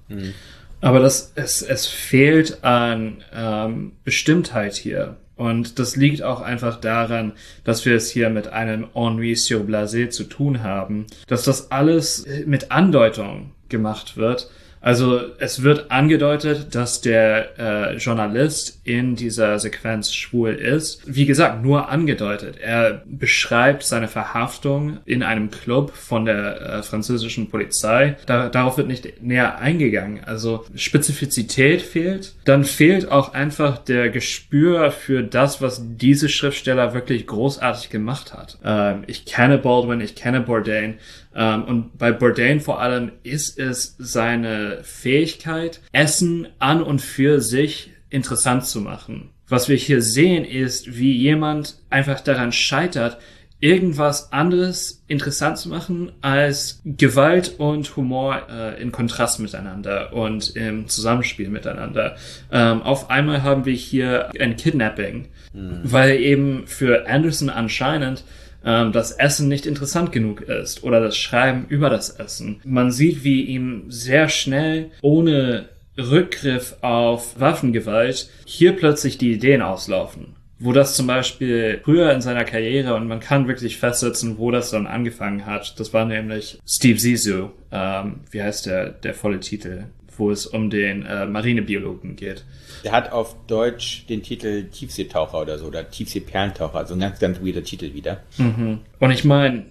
Aber 0.81 1.01
das, 1.01 1.33
es, 1.35 1.63
es 1.63 1.87
fehlt 1.87 2.63
an 2.65 3.19
ähm, 3.35 3.93
Bestimmtheit 4.05 4.75
hier. 4.75 5.17
Und 5.37 5.79
das 5.79 5.95
liegt 5.95 6.23
auch 6.23 6.41
einfach 6.41 6.81
daran, 6.81 7.33
dass 7.63 7.85
wir 7.85 7.95
es 7.95 8.11
hier 8.11 8.29
mit 8.29 8.49
einem 8.49 8.87
Ennui 8.95 9.37
sur 9.37 9.63
Blasé 9.63 10.11
zu 10.11 10.25
tun 10.25 10.65
haben, 10.65 11.07
dass 11.29 11.45
das 11.45 11.71
alles 11.71 12.27
mit 12.45 12.73
Andeutung 12.73 13.53
gemacht 13.69 14.17
wird. 14.17 14.51
Also 14.81 15.21
es 15.39 15.63
wird 15.63 15.91
angedeutet, 15.91 16.75
dass 16.75 17.01
der 17.01 17.59
äh, 17.59 17.97
Journalist 17.97 18.81
in 18.85 19.17
dieser 19.17 19.59
Sequenz 19.59 20.13
schwul 20.15 20.51
ist. 20.51 21.03
Wie 21.07 21.27
gesagt, 21.27 21.63
nur 21.63 21.89
angedeutet. 21.89 22.59
Er 22.61 23.03
beschreibt 23.07 23.83
seine 23.83 24.09
Verhaftung 24.09 24.99
in 25.05 25.23
einem 25.23 25.51
Club 25.51 25.93
von 25.95 26.25
der 26.25 26.61
äh, 26.61 26.83
französischen 26.83 27.51
Polizei. 27.51 28.17
Da, 28.27 28.49
darauf 28.49 28.79
wird 28.79 28.89
nicht 28.89 29.23
näher 29.23 29.59
eingegangen. 29.59 30.25
Also 30.25 30.65
Spezifizität 30.75 31.83
fehlt. 31.83 32.35
Dann 32.45 32.65
fehlt 32.65 33.11
auch 33.11 33.35
einfach 33.35 33.79
der 33.79 34.11
Gespür 34.11 34.91
für 34.91 35.23
das, 35.23 35.61
was 35.61 35.83
diese 35.85 36.29
Schriftsteller 36.29 36.95
wirklich 36.95 37.27
großartig 37.27 37.91
gemacht 37.91 38.33
hat. 38.33 38.59
Ähm, 38.65 39.05
ich 39.07 39.25
kenne 39.25 39.59
Baldwin, 39.59 40.01
ich 40.01 40.15
kenne 40.15 40.41
Bourdain. 40.41 40.99
Ähm, 41.39 41.65
und 41.65 41.99
bei 41.99 42.11
Bourdain 42.11 42.61
vor 42.61 42.81
allem 42.81 43.13
ist 43.23 43.59
es 43.59 43.95
seine 43.99 44.81
Fähigkeit, 44.83 45.81
Essen 45.93 46.49
an 46.59 46.83
und 46.83 47.01
für 47.01 47.41
sich 47.41 47.91
interessant 48.11 48.67
zu 48.67 48.81
machen. 48.81 49.31
Was 49.47 49.69
wir 49.69 49.77
hier 49.77 50.03
sehen, 50.03 50.45
ist, 50.45 50.99
wie 50.99 51.13
jemand 51.13 51.77
einfach 51.89 52.21
daran 52.21 52.53
scheitert, 52.53 53.19
irgendwas 53.61 54.33
anderes 54.33 55.03
interessant 55.09 55.59
zu 55.59 55.69
machen 55.69 56.13
als 56.21 56.81
Gewalt 56.85 57.59
und 57.59 57.97
Humor 57.97 58.47
äh, 58.49 58.81
in 58.81 58.93
Kontrast 58.93 59.41
miteinander 59.41 60.13
und 60.13 60.55
im 60.55 60.87
Zusammenspiel 60.89 61.49
miteinander. 61.49 62.17
Ähm, 62.53 62.83
auf 62.83 63.11
einmal 63.11 63.43
haben 63.43 63.65
wir 63.65 63.75
hier 63.75 64.31
ein 64.39 64.57
Kidnapping, 64.57 65.29
mhm. 65.53 65.81
weil 65.83 66.21
eben 66.21 66.67
für 66.67 67.09
Anderson 67.09 67.51
anscheinend 67.51 68.25
ähm, 68.65 68.93
das 68.93 69.13
Essen 69.13 69.49
nicht 69.49 69.67
interessant 69.67 70.13
genug 70.13 70.43
ist 70.43 70.83
oder 70.85 71.01
das 71.01 71.17
Schreiben 71.17 71.67
über 71.69 71.91
das 71.91 72.11
Essen. 72.11 72.61
Man 72.65 72.91
sieht, 72.91 73.25
wie 73.25 73.43
ihm 73.43 73.85
sehr 73.89 74.29
schnell 74.29 74.91
ohne 75.03 75.69
Rückgriff 75.97 76.77
auf 76.81 77.39
Waffengewalt 77.41 78.31
hier 78.45 78.73
plötzlich 78.73 79.19
die 79.19 79.33
Ideen 79.33 79.63
auslaufen 79.63 80.39
wo 80.59 80.73
das 80.73 80.97
zum 80.97 81.07
Beispiel 81.07 81.81
früher 81.85 82.13
in 82.13 82.21
seiner 82.21 82.45
Karriere 82.45 82.95
und 82.95 83.07
man 83.07 83.21
kann 83.21 83.47
wirklich 83.47 83.79
festsetzen, 83.79 84.39
wo 84.39 84.51
das 84.51 84.71
dann 84.71 84.87
angefangen 84.87 85.47
hat. 85.47 85.79
Das 85.79 85.93
war 85.93 86.05
nämlich 86.05 86.59
Steve 86.67 86.99
Zissou, 86.99 87.51
ähm, 87.71 88.21
wie 88.31 88.43
heißt 88.43 88.67
der, 88.67 88.91
der 88.91 89.15
volle 89.15 89.41
Titel, 89.41 89.85
wo 90.19 90.31
es 90.31 90.47
um 90.47 90.71
den 90.71 91.07
äh, 91.07 91.27
Marinebiologen 91.27 92.17
geht. 92.17 92.45
Der 92.85 92.93
hat 92.93 93.13
auf 93.13 93.35
Deutsch 93.47 94.07
den 94.09 94.23
Titel 94.23 94.65
Tiefseetaucher 94.65 95.41
oder 95.41 95.59
so 95.59 95.67
oder 95.67 95.91
Tiefseeperlentaucher, 95.91 96.79
also 96.79 96.95
ein 96.95 97.01
ganz, 97.01 97.19
ganz 97.19 97.41
weirder 97.41 97.63
Titel 97.63 97.95
wieder. 97.95 98.23
Mhm. 98.39 98.79
Und 99.01 99.11
ich 99.11 99.25
meine, 99.25 99.65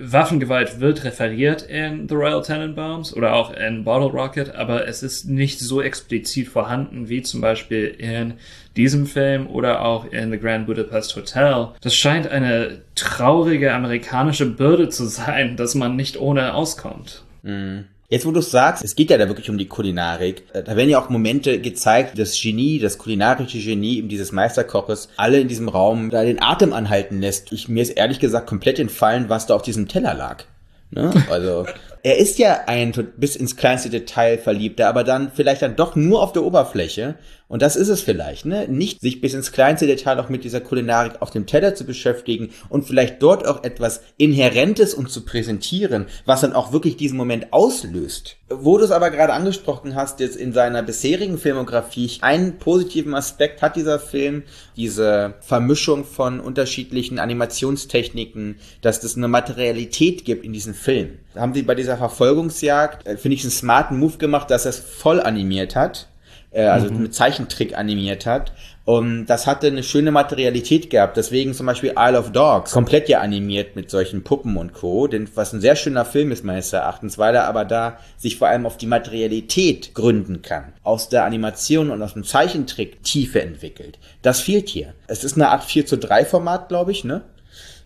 Waffengewalt 0.00 0.80
wird 0.80 1.04
referiert 1.04 1.62
in 1.62 2.08
The 2.08 2.14
Royal 2.14 2.42
Tenenbaums 2.42 3.14
oder 3.14 3.34
auch 3.34 3.52
in 3.52 3.84
Bottle 3.84 4.08
Rocket, 4.08 4.54
aber 4.54 4.86
es 4.86 5.02
ist 5.02 5.28
nicht 5.28 5.58
so 5.58 5.82
explizit 5.82 6.48
vorhanden 6.48 7.08
wie 7.08 7.22
zum 7.22 7.40
Beispiel 7.40 7.86
in 7.86 8.34
diesem 8.76 9.06
Film 9.06 9.48
oder 9.48 9.84
auch 9.84 10.12
in 10.12 10.30
The 10.30 10.38
Grand 10.38 10.66
Budapest 10.66 11.16
Hotel. 11.16 11.68
Das 11.80 11.96
scheint 11.96 12.28
eine 12.28 12.82
traurige 12.94 13.72
amerikanische 13.72 14.46
Bürde 14.46 14.88
zu 14.88 15.06
sein, 15.06 15.56
dass 15.56 15.74
man 15.74 15.96
nicht 15.96 16.18
ohne 16.18 16.54
auskommt. 16.54 17.24
Mhm. 17.42 17.86
Jetzt, 18.08 18.24
wo 18.24 18.30
du 18.30 18.40
sagst, 18.40 18.84
es 18.84 18.94
geht 18.94 19.10
ja 19.10 19.18
da 19.18 19.26
wirklich 19.26 19.50
um 19.50 19.58
die 19.58 19.66
Kulinarik. 19.66 20.44
Äh, 20.52 20.62
da 20.62 20.76
werden 20.76 20.90
ja 20.90 21.00
auch 21.00 21.08
Momente 21.08 21.60
gezeigt, 21.60 22.18
das 22.18 22.40
Genie, 22.40 22.78
das 22.78 22.98
kulinarische 22.98 23.58
Genie 23.58 24.02
dieses 24.02 24.30
Meisterkoches 24.30 25.08
alle 25.16 25.40
in 25.40 25.48
diesem 25.48 25.68
Raum 25.68 26.10
da 26.10 26.22
den 26.22 26.40
Atem 26.40 26.72
anhalten 26.72 27.20
lässt. 27.20 27.52
Ich, 27.52 27.68
mir 27.68 27.82
ist 27.82 27.90
ehrlich 27.90 28.20
gesagt 28.20 28.46
komplett 28.46 28.78
entfallen, 28.78 29.28
was 29.28 29.46
da 29.46 29.54
auf 29.54 29.62
diesem 29.62 29.88
Teller 29.88 30.14
lag. 30.14 30.44
Ne? 30.92 31.10
Also, 31.28 31.66
er 32.04 32.18
ist 32.18 32.38
ja 32.38 32.60
ein 32.66 32.92
bis 33.16 33.34
ins 33.34 33.56
kleinste 33.56 33.90
Detail 33.90 34.38
verliebter, 34.38 34.88
aber 34.88 35.02
dann 35.02 35.32
vielleicht 35.34 35.62
dann 35.62 35.74
doch 35.74 35.96
nur 35.96 36.22
auf 36.22 36.32
der 36.32 36.44
Oberfläche 36.44 37.16
und 37.48 37.62
das 37.62 37.76
ist 37.76 37.88
es 37.88 38.00
vielleicht, 38.00 38.44
ne? 38.44 38.66
Nicht 38.66 39.00
sich 39.00 39.20
bis 39.20 39.32
ins 39.32 39.52
kleinste 39.52 39.86
Detail 39.86 40.18
auch 40.18 40.28
mit 40.28 40.42
dieser 40.42 40.60
Kulinarik 40.60 41.22
auf 41.22 41.30
dem 41.30 41.46
Teller 41.46 41.76
zu 41.76 41.84
beschäftigen 41.84 42.50
und 42.68 42.84
vielleicht 42.84 43.22
dort 43.22 43.46
auch 43.46 43.62
etwas 43.62 44.00
Inhärentes 44.16 44.94
und 44.94 45.10
zu 45.10 45.24
präsentieren, 45.24 46.06
was 46.24 46.40
dann 46.40 46.54
auch 46.54 46.72
wirklich 46.72 46.96
diesen 46.96 47.16
Moment 47.16 47.52
auslöst. 47.52 48.36
Wo 48.48 48.78
du 48.78 48.84
es 48.84 48.90
aber 48.90 49.10
gerade 49.10 49.32
angesprochen 49.32 49.94
hast, 49.94 50.18
jetzt 50.18 50.36
in 50.36 50.52
seiner 50.52 50.82
bisherigen 50.82 51.38
Filmografie, 51.38 52.10
einen 52.20 52.58
positiven 52.58 53.14
Aspekt 53.14 53.62
hat 53.62 53.76
dieser 53.76 54.00
Film, 54.00 54.42
diese 54.76 55.34
Vermischung 55.40 56.04
von 56.04 56.40
unterschiedlichen 56.40 57.20
Animationstechniken, 57.20 58.56
dass 58.80 59.04
es 59.04 59.16
eine 59.16 59.28
Materialität 59.28 60.24
gibt 60.24 60.44
in 60.44 60.52
diesem 60.52 60.74
Film. 60.74 61.18
Da 61.34 61.42
haben 61.42 61.54
sie 61.54 61.62
bei 61.62 61.76
dieser 61.76 61.96
Verfolgungsjagd, 61.96 63.06
äh, 63.06 63.16
finde 63.16 63.36
ich, 63.36 63.42
einen 63.42 63.52
smarten 63.52 63.98
Move 64.00 64.18
gemacht, 64.18 64.50
dass 64.50 64.64
er 64.64 64.70
es 64.70 64.80
voll 64.80 65.20
animiert 65.20 65.76
hat 65.76 66.08
äh, 66.56 66.66
also 66.66 66.90
mhm. 66.90 67.02
mit 67.02 67.14
Zeichentrick 67.14 67.76
animiert 67.76 68.26
hat. 68.26 68.52
Und 68.84 69.26
das 69.26 69.46
hatte 69.48 69.66
eine 69.66 69.82
schöne 69.82 70.12
Materialität 70.12 70.90
gehabt. 70.90 71.16
Deswegen 71.16 71.54
zum 71.54 71.66
Beispiel 71.66 71.94
Isle 71.98 72.18
of 72.18 72.30
Dogs, 72.30 72.70
komplett 72.70 73.08
ja 73.08 73.20
animiert 73.20 73.74
mit 73.74 73.90
solchen 73.90 74.22
Puppen 74.22 74.56
und 74.56 74.72
Co. 74.72 75.08
Denn 75.08 75.28
was 75.34 75.52
ein 75.52 75.60
sehr 75.60 75.76
schöner 75.76 76.04
Film 76.04 76.30
ist 76.30 76.44
meines 76.44 76.72
Erachtens, 76.72 77.18
weil 77.18 77.34
er 77.34 77.46
aber 77.46 77.64
da 77.64 77.98
sich 78.16 78.36
vor 78.36 78.48
allem 78.48 78.64
auf 78.64 78.76
die 78.76 78.86
Materialität 78.86 79.92
gründen 79.94 80.40
kann. 80.42 80.72
Aus 80.82 81.08
der 81.08 81.24
Animation 81.24 81.90
und 81.90 82.00
aus 82.00 82.14
dem 82.14 82.24
Zeichentrick 82.24 83.02
Tiefe 83.02 83.42
entwickelt. 83.42 83.98
Das 84.22 84.40
fehlt 84.40 84.68
hier. 84.68 84.94
Es 85.08 85.24
ist 85.24 85.34
eine 85.34 85.48
Art 85.48 85.64
4 85.64 85.84
zu 85.84 85.98
3 85.98 86.24
Format, 86.24 86.68
glaube 86.68 86.92
ich, 86.92 87.04
ne? 87.04 87.22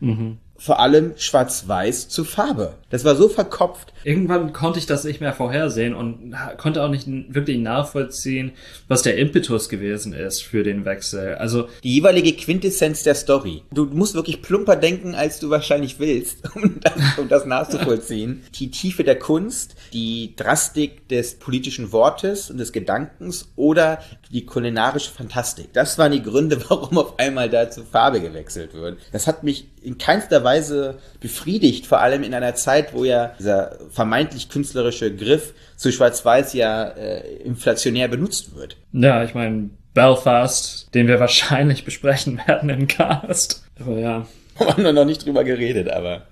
Mhm 0.01 0.39
vor 0.61 0.79
allem 0.79 1.15
schwarz-weiß 1.17 2.09
zu 2.09 2.23
Farbe. 2.23 2.75
Das 2.91 3.07
war 3.07 3.17
so 3.17 3.31
verkopft. 3.31 3.95
Irgendwann 4.05 4.53
konnte 4.53 4.79
ich 4.79 4.85
das 4.85 5.05
nicht 5.05 5.21
mehr 5.21 5.33
vorhersehen 5.33 5.95
und 5.95 6.35
konnte 6.59 6.83
auch 6.83 6.91
nicht 6.91 7.07
wirklich 7.07 7.59
nachvollziehen, 7.59 8.53
was 8.87 9.01
der 9.01 9.17
Impetus 9.17 9.71
gewesen 9.71 10.13
ist 10.13 10.43
für 10.43 10.63
den 10.63 10.85
Wechsel. 10.85 11.37
Also 11.37 11.69
die 11.83 11.95
jeweilige 11.95 12.35
Quintessenz 12.35 13.03
der 13.03 13.15
Story. 13.15 13.63
Du 13.73 13.87
musst 13.87 14.15
wirklich 14.15 14.43
plumper 14.43 14.77
denken, 14.77 15.15
als 15.15 15.41
du 15.41 15.49
wahrscheinlich 15.49 15.99
willst, 15.99 16.39
um 16.55 16.79
das, 16.81 16.93
um 17.17 17.29
das 17.29 17.47
nachzuvollziehen. 17.47 18.43
die 18.55 18.71
Tiefe 18.71 19.03
der 19.03 19.19
Kunst, 19.19 19.77
die 19.95 20.35
Drastik 20.37 21.09
des 21.09 21.39
politischen 21.39 21.91
Wortes 21.91 22.51
und 22.51 22.59
des 22.59 22.73
Gedankens 22.73 23.49
oder 23.57 24.01
die 24.31 24.45
kulinarische 24.45 25.11
Fantastik. 25.11 25.73
Das 25.73 25.97
waren 25.97 26.13
die 26.13 26.23
Gründe, 26.23 26.61
warum 26.69 26.99
auf 26.99 27.19
einmal 27.19 27.49
da 27.49 27.71
zu 27.71 27.83
Farbe 27.83 28.21
gewechselt 28.21 28.75
wird. 28.75 28.99
Das 29.11 29.27
hat 29.27 29.43
mich 29.43 29.69
in 29.83 29.99
keinster 29.99 30.45
Weise 30.45 30.99
befriedigt, 31.21 31.87
vor 31.87 32.01
allem 32.01 32.23
in 32.23 32.35
einer 32.35 32.55
Zeit, 32.55 32.93
wo 32.93 33.05
ja 33.05 33.35
dieser 33.39 33.79
vermeintlich 33.91 34.49
künstlerische 34.49 35.15
Griff 35.15 35.55
zu 35.77 35.91
Schwarz-Weiß 35.91 36.53
ja 36.55 36.89
äh, 36.89 37.37
inflationär 37.43 38.09
benutzt 38.09 38.55
wird. 38.55 38.77
Ja, 38.93 39.25
ich 39.25 39.35
meine, 39.35 39.71
Belfast, 39.95 40.95
den 40.95 41.09
wir 41.09 41.21
wahrscheinlich 41.21 41.85
besprechen 41.87 42.41
werden 42.47 42.71
im 42.71 42.87
Cast. 42.87 43.65
Aber 43.79 43.99
ja. 43.99 44.27
Haben 44.59 44.85
wir 44.85 44.93
noch 44.93 45.07
nicht 45.07 45.25
drüber 45.25 45.45
geredet, 45.45 45.89
aber. 45.89 46.23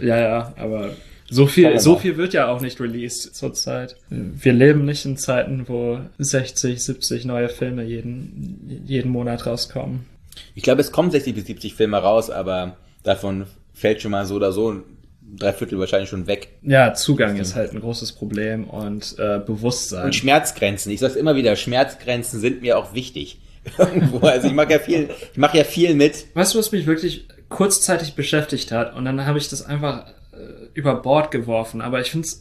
ja, 0.00 0.18
ja, 0.18 0.52
aber 0.56 0.92
so 1.28 1.46
viel, 1.46 1.78
so 1.80 1.96
viel 1.96 2.16
wird 2.16 2.32
ja 2.32 2.48
auch 2.48 2.60
nicht 2.60 2.80
released 2.80 3.34
zurzeit. 3.34 3.96
Wir 4.08 4.52
leben 4.52 4.84
nicht 4.84 5.04
in 5.04 5.16
Zeiten, 5.16 5.64
wo 5.68 5.98
60, 6.18 6.82
70 6.82 7.24
neue 7.24 7.48
Filme 7.48 7.82
jeden, 7.82 8.82
jeden 8.86 9.10
Monat 9.10 9.44
rauskommen. 9.44 10.06
Ich 10.54 10.62
glaube, 10.62 10.80
es 10.80 10.92
kommen 10.92 11.10
60 11.10 11.34
bis 11.34 11.46
70 11.46 11.74
Filme 11.74 11.98
raus, 11.98 12.30
aber 12.30 12.76
davon 13.06 13.46
fällt 13.72 14.02
schon 14.02 14.10
mal 14.10 14.26
so 14.26 14.34
oder 14.36 14.52
so 14.52 14.82
drei 15.34 15.52
Viertel 15.52 15.78
wahrscheinlich 15.78 16.08
schon 16.08 16.26
weg. 16.26 16.48
Ja, 16.62 16.94
Zugang 16.94 17.36
ist 17.36 17.56
halt 17.56 17.72
ein 17.72 17.80
großes 17.80 18.12
Problem 18.12 18.64
und 18.64 19.16
äh, 19.18 19.40
Bewusstsein. 19.44 20.06
Und 20.06 20.14
Schmerzgrenzen. 20.14 20.92
Ich 20.92 21.00
sag's 21.00 21.16
immer 21.16 21.34
wieder, 21.34 21.56
Schmerzgrenzen 21.56 22.40
sind 22.40 22.62
mir 22.62 22.78
auch 22.78 22.94
wichtig. 22.94 23.40
also 24.20 24.46
ich 24.46 24.54
mache 24.54 24.72
ja 24.72 24.78
viel, 24.78 25.10
ich 25.32 25.38
mache 25.38 25.58
ja 25.58 25.64
viel 25.64 25.94
mit. 25.94 26.26
Weißt 26.34 26.54
du, 26.54 26.58
was 26.58 26.70
mich 26.70 26.86
wirklich 26.86 27.26
kurzzeitig 27.48 28.14
beschäftigt 28.14 28.70
hat? 28.70 28.94
Und 28.94 29.04
dann 29.04 29.26
habe 29.26 29.38
ich 29.38 29.48
das 29.48 29.64
einfach 29.64 30.06
äh, 30.32 30.68
über 30.74 30.94
Bord 30.94 31.32
geworfen. 31.32 31.80
Aber 31.80 32.00
ich 32.00 32.12
finde 32.12 32.28
es 32.28 32.40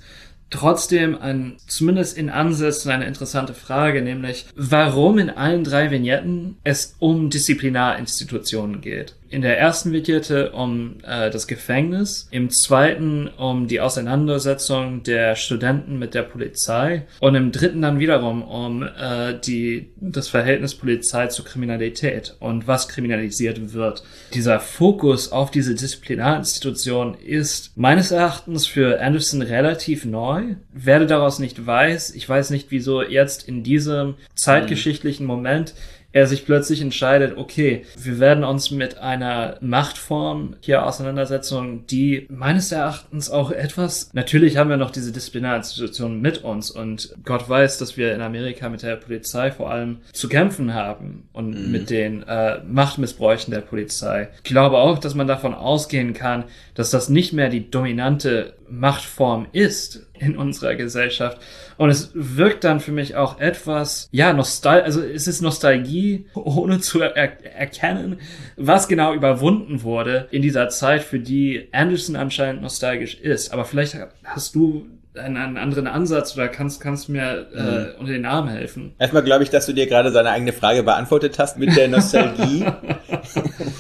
trotzdem 0.52 1.20
ein, 1.20 1.58
zumindest 1.66 2.16
in 2.16 2.30
Ansätzen 2.30 2.92
eine 2.92 3.06
interessante 3.06 3.56
Frage, 3.56 4.04
nämlich 4.04 4.46
warum 4.56 5.18
in 5.18 5.32
allen 5.32 5.64
drei 5.64 5.90
Vignetten 5.90 6.58
es 6.64 6.96
um 7.00 7.32
Disziplinarinstitutionen 7.32 8.82
geht 8.82 9.16
in 9.30 9.42
der 9.42 9.58
ersten 9.58 9.92
Vignette 9.92 10.52
um 10.52 10.98
äh, 11.04 11.30
das 11.30 11.48
Gefängnis, 11.48 12.28
im 12.32 12.50
zweiten 12.50 13.28
um 13.28 13.68
die 13.68 13.82
Auseinandersetzung 13.82 15.04
der 15.04 15.36
Studenten 15.36 15.98
mit 16.00 16.14
der 16.14 16.24
Polizei 16.24 17.06
und 17.20 17.36
im 17.36 17.52
dritten 17.52 17.82
dann 17.82 18.00
wiederum 18.00 18.44
um 18.44 18.84
äh, 18.84 19.40
die, 19.40 19.90
das 20.00 20.28
Verhältnis 20.28 20.76
Polizei 20.76 21.28
zur 21.28 21.46
Kriminalität 21.46 22.36
und 22.40 22.68
was 22.68 22.88
kriminalisiert 22.88 23.74
wird. 23.74 24.04
Dieser 24.34 24.60
Fokus 24.60 25.32
auf 25.32 25.52
diese 25.52 25.76
Disziplinarinstitution 25.76 27.16
ist 27.16 27.76
meines 27.76 28.12
Erachtens 28.12 28.68
für 28.68 29.02
Anderson 29.02 29.42
relativ 29.42 30.06
neu. 30.06 30.56
Werde 30.74 31.08
daraus 31.08 31.40
nicht 31.40 31.66
weiß. 31.66 32.16
Ich 32.16 32.28
weiß 32.28 32.50
nicht, 32.50 32.68
wieso 32.70 33.02
jetzt 33.02 33.48
in 33.48 33.64
diesem 33.64 34.16
zeitgeschichtlichen 34.36 35.26
Moment 35.26 35.74
er 36.16 36.28
sich 36.28 36.46
plötzlich 36.46 36.82
entscheidet, 36.82 37.38
okay, 37.38 37.84
wir 37.98 38.22
werden 38.22 38.46
uns 38.46 38.72
mit 38.72 38.98
einer 38.98 39.58
Machtform 39.60 40.56
hier 40.62 40.86
auseinandersetzen, 40.86 41.86
die 41.88 42.26
meines 42.30 42.72
Erachtens 42.72 43.30
auch 43.30 43.52
etwas, 43.52 44.12
natürlich 44.14 44.56
haben 44.56 44.70
wir 44.70 44.78
noch 44.78 44.92
diese 44.92 45.12
Disziplinarinstitutionen 45.12 46.22
mit 46.22 46.42
uns 46.42 46.72
und 46.72 47.14
Gott 47.26 47.50
weiß, 47.50 47.80
dass 47.80 47.98
wir 47.98 48.16
in 48.16 48.22
Amerika 48.22 48.70
mit 48.70 48.82
der 48.82 48.96
Polizei 48.96 49.52
vor 49.52 49.70
allem 49.70 49.98
zu 50.14 50.30
kämpfen 50.30 50.74
haben 50.74 51.28
und 51.34 51.50
mhm. 51.50 51.72
mit 51.74 51.90
den 51.90 52.24
äh, 52.24 52.60
Machtmissbräuchen 52.64 53.54
der 53.54 53.60
Polizei. 53.60 54.30
Ich 54.38 54.44
glaube 54.44 54.78
auch, 54.78 55.00
dass 55.00 55.16
man 55.16 55.28
davon 55.28 55.54
ausgehen 55.54 56.14
kann, 56.14 56.46
dass 56.76 56.92
das 56.92 57.10
nicht 57.10 57.34
mehr 57.34 57.50
die 57.50 57.70
dominante 57.70 58.54
Machtform 58.70 59.48
ist 59.52 60.08
in 60.18 60.38
unserer 60.38 60.76
Gesellschaft. 60.76 61.40
Und 61.78 61.90
es 61.90 62.12
wirkt 62.14 62.64
dann 62.64 62.80
für 62.80 62.92
mich 62.92 63.16
auch 63.16 63.40
etwas, 63.40 64.08
ja, 64.12 64.34
Nostal 64.34 64.82
also 64.82 65.02
es 65.02 65.28
ist 65.28 65.42
Nostalgie, 65.42 66.26
ohne 66.34 66.80
zu 66.80 67.02
er 67.02 67.16
erkennen, 67.16 68.20
was 68.56 68.88
genau 68.88 69.14
überwunden 69.14 69.84
wurde 69.84 70.28
in 70.32 70.42
dieser 70.42 70.70
Zeit, 70.70 71.04
für 71.04 71.20
die 71.20 71.70
Anderson 71.72 72.16
anscheinend 72.16 72.62
nostalgisch 72.62 73.16
ist. 73.16 73.52
Aber 73.52 73.66
vielleicht 73.66 73.98
hast 74.24 74.56
du 74.56 74.88
einen, 75.18 75.38
einen 75.38 75.58
anderen 75.58 75.88
Ansatz 75.88 76.36
oder 76.36 76.48
kannst, 76.48 76.82
kannst 76.82 77.10
mir 77.10 77.48
äh, 77.54 77.62
mhm. 77.62 78.00
unter 78.00 78.12
den 78.12 78.26
Arm 78.26 78.48
helfen. 78.48 78.94
Erstmal 79.00 79.24
glaube 79.24 79.44
ich, 79.44 79.50
dass 79.50 79.66
du 79.66 79.74
dir 79.74 79.88
gerade 79.88 80.12
seine 80.12 80.32
eigene 80.32 80.54
Frage 80.54 80.84
beantwortet 80.84 81.40
hast 81.40 81.58
mit 81.58 81.76
der 81.76 81.88
Nostalgie. 81.88 82.66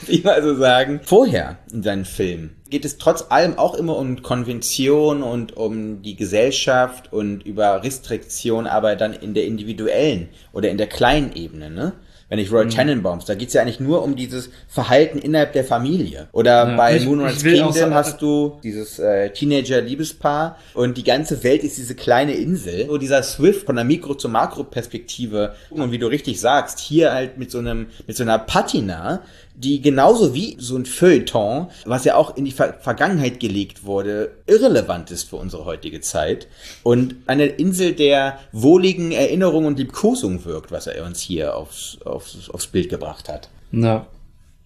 ich 0.09 0.23
mal 0.23 0.41
so 0.41 0.55
sagen. 0.55 0.99
Vorher 1.03 1.57
in 1.71 1.83
seinen 1.83 2.05
Filmen 2.05 2.55
geht 2.69 2.83
es 2.83 2.97
trotz 2.97 3.25
allem 3.29 3.57
auch 3.57 3.75
immer 3.75 3.95
um 3.95 4.21
Konvention 4.21 5.23
und 5.23 5.55
um 5.55 6.01
die 6.01 6.15
Gesellschaft 6.15 7.13
und 7.13 7.45
über 7.45 7.83
Restriktion, 7.83 8.67
aber 8.67 8.95
dann 8.95 9.13
in 9.13 9.33
der 9.33 9.45
individuellen 9.45 10.29
oder 10.51 10.69
in 10.69 10.77
der 10.77 10.87
kleinen 10.87 11.33
Ebene, 11.33 11.69
ne? 11.69 11.93
wenn 12.29 12.39
ich 12.39 12.51
Roy 12.51 12.65
mhm. 12.65 12.69
Tenenbaums, 12.69 13.25
da 13.25 13.35
geht's 13.35 13.53
ja 13.53 13.61
eigentlich 13.61 13.79
nur 13.79 14.03
um 14.03 14.15
dieses 14.15 14.49
Verhalten 14.67 15.19
innerhalb 15.19 15.53
der 15.53 15.63
Familie. 15.63 16.27
Oder 16.31 16.67
ja, 16.69 16.75
bei 16.75 16.97
ich, 16.97 17.05
Moonrise 17.05 17.47
Kingdom 17.47 17.71
sagen, 17.71 17.93
hast 17.93 18.21
du 18.21 18.59
dieses 18.63 18.99
äh, 18.99 19.29
Teenager-Liebespaar 19.29 20.57
und 20.73 20.97
die 20.97 21.03
ganze 21.03 21.43
Welt 21.43 21.63
ist 21.63 21.77
diese 21.77 21.95
kleine 21.95 22.33
Insel. 22.33 22.87
So 22.87 22.97
dieser 22.97 23.21
Swift 23.21 23.65
von 23.65 23.75
der 23.75 23.85
Mikro- 23.85 24.15
zur 24.15 24.31
Makro-Perspektive 24.31 25.55
und 25.69 25.91
wie 25.91 25.99
du 25.99 26.07
richtig 26.07 26.39
sagst, 26.39 26.79
hier 26.79 27.13
halt 27.13 27.37
mit 27.37 27.51
so 27.51 27.59
einem, 27.59 27.87
mit 28.07 28.17
so 28.17 28.23
einer 28.23 28.39
Patina, 28.39 29.21
die 29.57 29.81
genauso 29.81 30.33
wie 30.33 30.57
so 30.59 30.75
ein 30.75 30.85
Feuilleton, 30.85 31.67
was 31.85 32.05
ja 32.05 32.15
auch 32.15 32.35
in 32.35 32.45
die 32.45 32.51
Ver 32.51 32.73
Vergangenheit 32.79 33.39
gelegt 33.39 33.85
wurde, 33.85 34.31
irrelevant 34.47 35.11
ist 35.11 35.29
für 35.29 35.37
unsere 35.37 35.65
heutige 35.65 36.01
Zeit 36.01 36.47
und 36.83 37.15
eine 37.25 37.45
Insel 37.45 37.93
der 37.93 38.39
wohligen 38.51 39.11
Erinnerung 39.11 39.65
und 39.65 39.79
Liebkosung 39.79 40.45
wirkt, 40.45 40.71
was 40.71 40.87
er 40.87 41.05
uns 41.05 41.19
hier 41.19 41.55
aufs, 41.55 41.97
aufs, 42.05 42.49
aufs 42.49 42.67
Bild 42.67 42.89
gebracht 42.89 43.29
hat. 43.29 43.49
Na, 43.71 44.07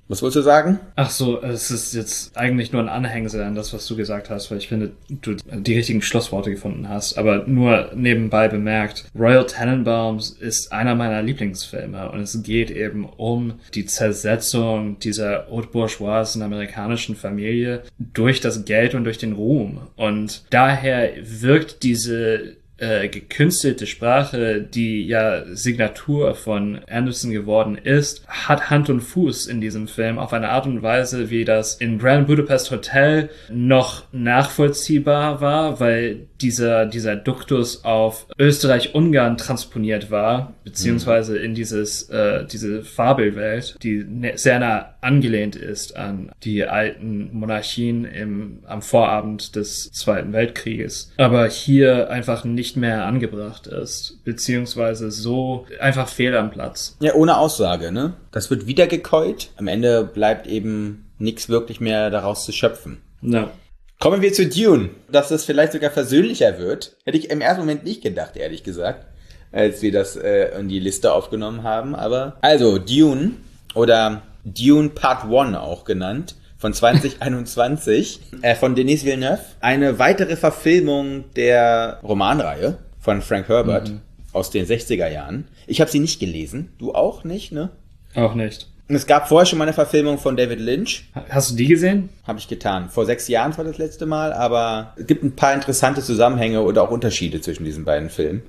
was 0.10 0.24
wolltest 0.24 0.38
du 0.38 0.42
sagen? 0.42 0.80
Ach 0.96 1.12
so, 1.12 1.40
es 1.42 1.70
ist 1.70 1.94
jetzt 1.94 2.36
eigentlich 2.36 2.72
nur 2.72 2.82
ein 2.82 2.90
Anhängsel 2.90 3.44
an 3.44 3.54
das, 3.54 3.74
was 3.74 3.86
du 3.86 3.96
gesagt 3.96 4.32
hast, 4.32 4.50
weil 4.50 4.58
ich 4.58 4.68
finde, 4.68 4.92
du 5.08 5.36
die 5.36 5.76
richtigen 5.76 6.02
Schlussworte 6.02 6.50
gefunden 6.50 6.90
hast. 6.90 7.18
Aber 7.20 7.46
nur 7.46 7.92
nebenbei 7.94 8.48
bemerkt, 8.48 9.06
Royal 9.18 9.46
Tenenbaums 9.46 10.32
ist 10.32 10.74
einer 10.74 10.96
meiner 10.96 11.22
Lieblingsfilme 11.22 12.12
und 12.12 12.22
es 12.22 12.42
geht 12.42 12.72
eben 12.72 13.06
um 13.06 13.60
die 13.76 13.86
Zersetzung 13.86 14.98
dieser 14.98 15.48
haute 15.52 15.68
bourgeoisen 15.68 16.42
amerikanischen 16.42 17.16
Familie 17.16 17.84
durch 18.00 18.42
das 18.42 18.66
Geld 18.66 18.96
und 18.96 19.04
durch 19.04 19.20
den 19.20 19.34
Ruhm. 19.34 19.82
Und 19.96 20.44
daher 20.50 21.12
wirkt 21.22 21.84
diese 21.84 22.56
äh, 22.80 23.08
gekünstelte 23.10 23.88
Sprache, 23.88 24.62
die 24.62 25.06
ja 25.06 25.44
Signatur 25.54 26.36
von 26.36 26.80
Anderson 26.90 27.32
geworden 27.32 27.78
ist, 27.78 28.28
hat 28.28 28.70
Hand 28.70 28.90
und 28.90 29.02
Fuß 29.02 29.48
in 29.48 29.62
diesem 29.62 29.88
Film 29.88 30.18
auf 30.20 30.34
eine 30.34 30.50
Art 30.50 30.66
und 30.66 30.82
Weise, 30.82 31.30
wie 31.30 31.46
das 31.46 31.76
in 31.76 32.00
Grand 32.00 32.28
Budapest 32.28 32.72
Hotel 32.72 33.30
noch 33.50 34.04
nachvollziehbar 34.12 35.42
war, 35.42 35.80
weil 35.80 36.29
dieser, 36.42 36.86
dieser 36.86 37.16
Duktus 37.16 37.84
auf 37.84 38.28
Österreich-Ungarn 38.38 39.38
transponiert 39.38 40.12
war, 40.12 40.54
beziehungsweise 40.64 41.38
in 41.38 41.56
dieses, 41.56 42.10
äh, 42.10 42.46
diese 42.46 42.84
Fabelwelt, 42.84 43.76
die 43.84 44.04
ne, 44.04 44.38
sehr 44.38 44.60
nah 44.60 44.94
angelehnt 45.02 45.56
ist 45.56 45.96
an 45.96 46.32
die 46.44 46.66
alten 46.66 47.30
Monarchien 47.34 48.06
im, 48.06 48.60
am 48.66 48.82
Vorabend 48.82 49.56
des 49.56 49.92
Zweiten 49.92 50.34
Weltkrieges, 50.34 51.12
aber 51.18 51.48
hier 51.48 52.10
einfach 52.10 52.44
nicht 52.44 52.78
mehr 52.78 53.06
angebracht 53.06 53.68
ist, 53.68 54.20
beziehungsweise 54.24 55.12
so 55.12 55.66
einfach 55.80 56.08
fehl 56.08 56.36
am 56.36 56.52
Platz. 56.52 56.98
Ja, 57.00 57.14
ohne 57.14 57.38
Aussage, 57.38 57.92
ne? 57.92 58.14
Das 58.32 58.50
wird 58.50 58.68
wieder 58.68 58.88
gekäut. 58.88 59.50
Am 59.58 59.68
Ende 59.68 60.04
bleibt 60.04 60.48
eben 60.48 61.06
nichts 61.18 61.50
wirklich 61.50 61.80
mehr 61.80 62.10
daraus 62.10 62.46
zu 62.46 62.52
schöpfen. 62.52 62.98
Ja. 63.22 63.52
Kommen 64.00 64.22
wir 64.22 64.32
zu 64.32 64.48
Dune. 64.48 64.92
Dass 65.12 65.28
das 65.28 65.44
vielleicht 65.44 65.74
sogar 65.74 65.92
versöhnlicher 65.92 66.58
wird, 66.58 66.96
hätte 67.04 67.18
ich 67.18 67.30
im 67.30 67.42
ersten 67.42 67.60
Moment 67.60 67.84
nicht 67.84 68.02
gedacht, 68.02 68.38
ehrlich 68.38 68.64
gesagt, 68.64 69.06
als 69.52 69.82
wir 69.82 69.92
das 69.92 70.16
äh, 70.16 70.58
in 70.58 70.70
die 70.70 70.80
Liste 70.80 71.12
aufgenommen 71.12 71.64
haben. 71.64 71.96
Aber 71.96 72.38
also 72.40 72.78
Dune 72.78 73.32
oder 73.76 74.22
Dune 74.46 74.90
Part 74.90 75.26
1 75.26 75.58
auch 75.58 75.84
genannt 75.84 76.36
von 76.58 76.74
2021 76.74 78.22
äh, 78.42 78.56
von 78.56 78.74
Denis 78.74 79.04
Villeneuve. 79.04 79.42
Eine 79.60 80.00
weitere 80.00 80.38
Verfilmung 80.38 81.26
der 81.36 82.00
Romanreihe 82.02 82.78
von 83.00 83.22
Frank 83.22 83.50
Herbert 83.50 83.90
mhm. 83.90 84.00
aus 84.32 84.50
den 84.50 84.66
60er 84.66 85.10
Jahren. 85.10 85.50
Ich 85.68 85.82
habe 85.82 85.92
sie 85.92 86.00
nicht 86.00 86.22
gelesen. 86.22 86.72
Du 86.78 86.94
auch 86.94 87.26
nicht, 87.26 87.52
ne? 87.52 87.70
Auch 88.16 88.34
nicht. 88.34 88.70
Und 88.90 88.96
es 88.96 89.06
gab 89.06 89.30
vorher 89.30 89.46
schon 89.46 89.60
mal 89.60 89.66
eine 89.66 89.74
Verfilmung 89.74 90.18
von 90.18 90.36
David 90.36 90.60
Lynch. 90.60 91.06
Hast 91.30 91.52
du 91.52 91.56
die 91.56 91.68
gesehen? 91.68 92.10
Habe 92.26 92.40
ich 92.40 92.48
getan. 92.48 92.90
Vor 92.90 93.06
sechs 93.06 93.28
Jahren 93.28 93.56
war 93.56 93.64
das 93.64 93.78
letzte 93.78 94.08
Mal, 94.08 94.34
aber 94.34 94.94
es 94.98 95.06
gibt 95.06 95.24
ein 95.24 95.36
paar 95.36 95.54
interessante 95.54 96.02
Zusammenhänge 96.02 96.64
oder 96.64 96.82
auch 96.82 96.90
Unterschiede 96.90 97.40
zwischen 97.40 97.66
diesen 97.66 97.86
beiden 97.86 98.10
Filmen. 98.10 98.42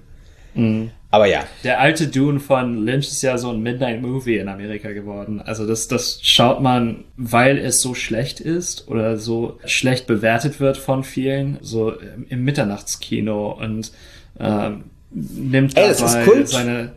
Mhm. 0.55 0.93
Aber 1.11 1.27
ja. 1.27 1.45
Der 1.63 1.79
alte 1.79 2.07
Dune 2.07 2.41
von 2.41 2.87
Lynch 2.87 3.09
ist 3.09 3.21
ja 3.21 3.37
so 3.37 3.51
ein 3.51 3.61
Midnight 3.61 4.01
Movie 4.01 4.39
in 4.39 4.49
Amerika 4.49 4.93
geworden. 4.93 5.43
Also 5.43 5.67
das, 5.67 5.89
das 5.89 6.21
schaut 6.23 6.63
man, 6.63 7.05
weil 7.19 7.59
es 7.59 7.83
so 7.83 7.95
schlecht 7.95 8.41
ist 8.41 8.89
oder 8.89 9.19
so 9.19 9.59
schlecht 9.67 10.07
bewertet 10.07 10.59
wird 10.59 10.79
von 10.79 11.05
vielen, 11.05 11.59
so 11.61 11.93
im 12.31 12.45
Mitternachtskino 12.45 13.59
und 13.61 13.93
äh, 14.39 14.71
nimmt 15.11 15.77
Ey, 15.77 15.93
dabei 15.95 16.45
seine 16.45 16.93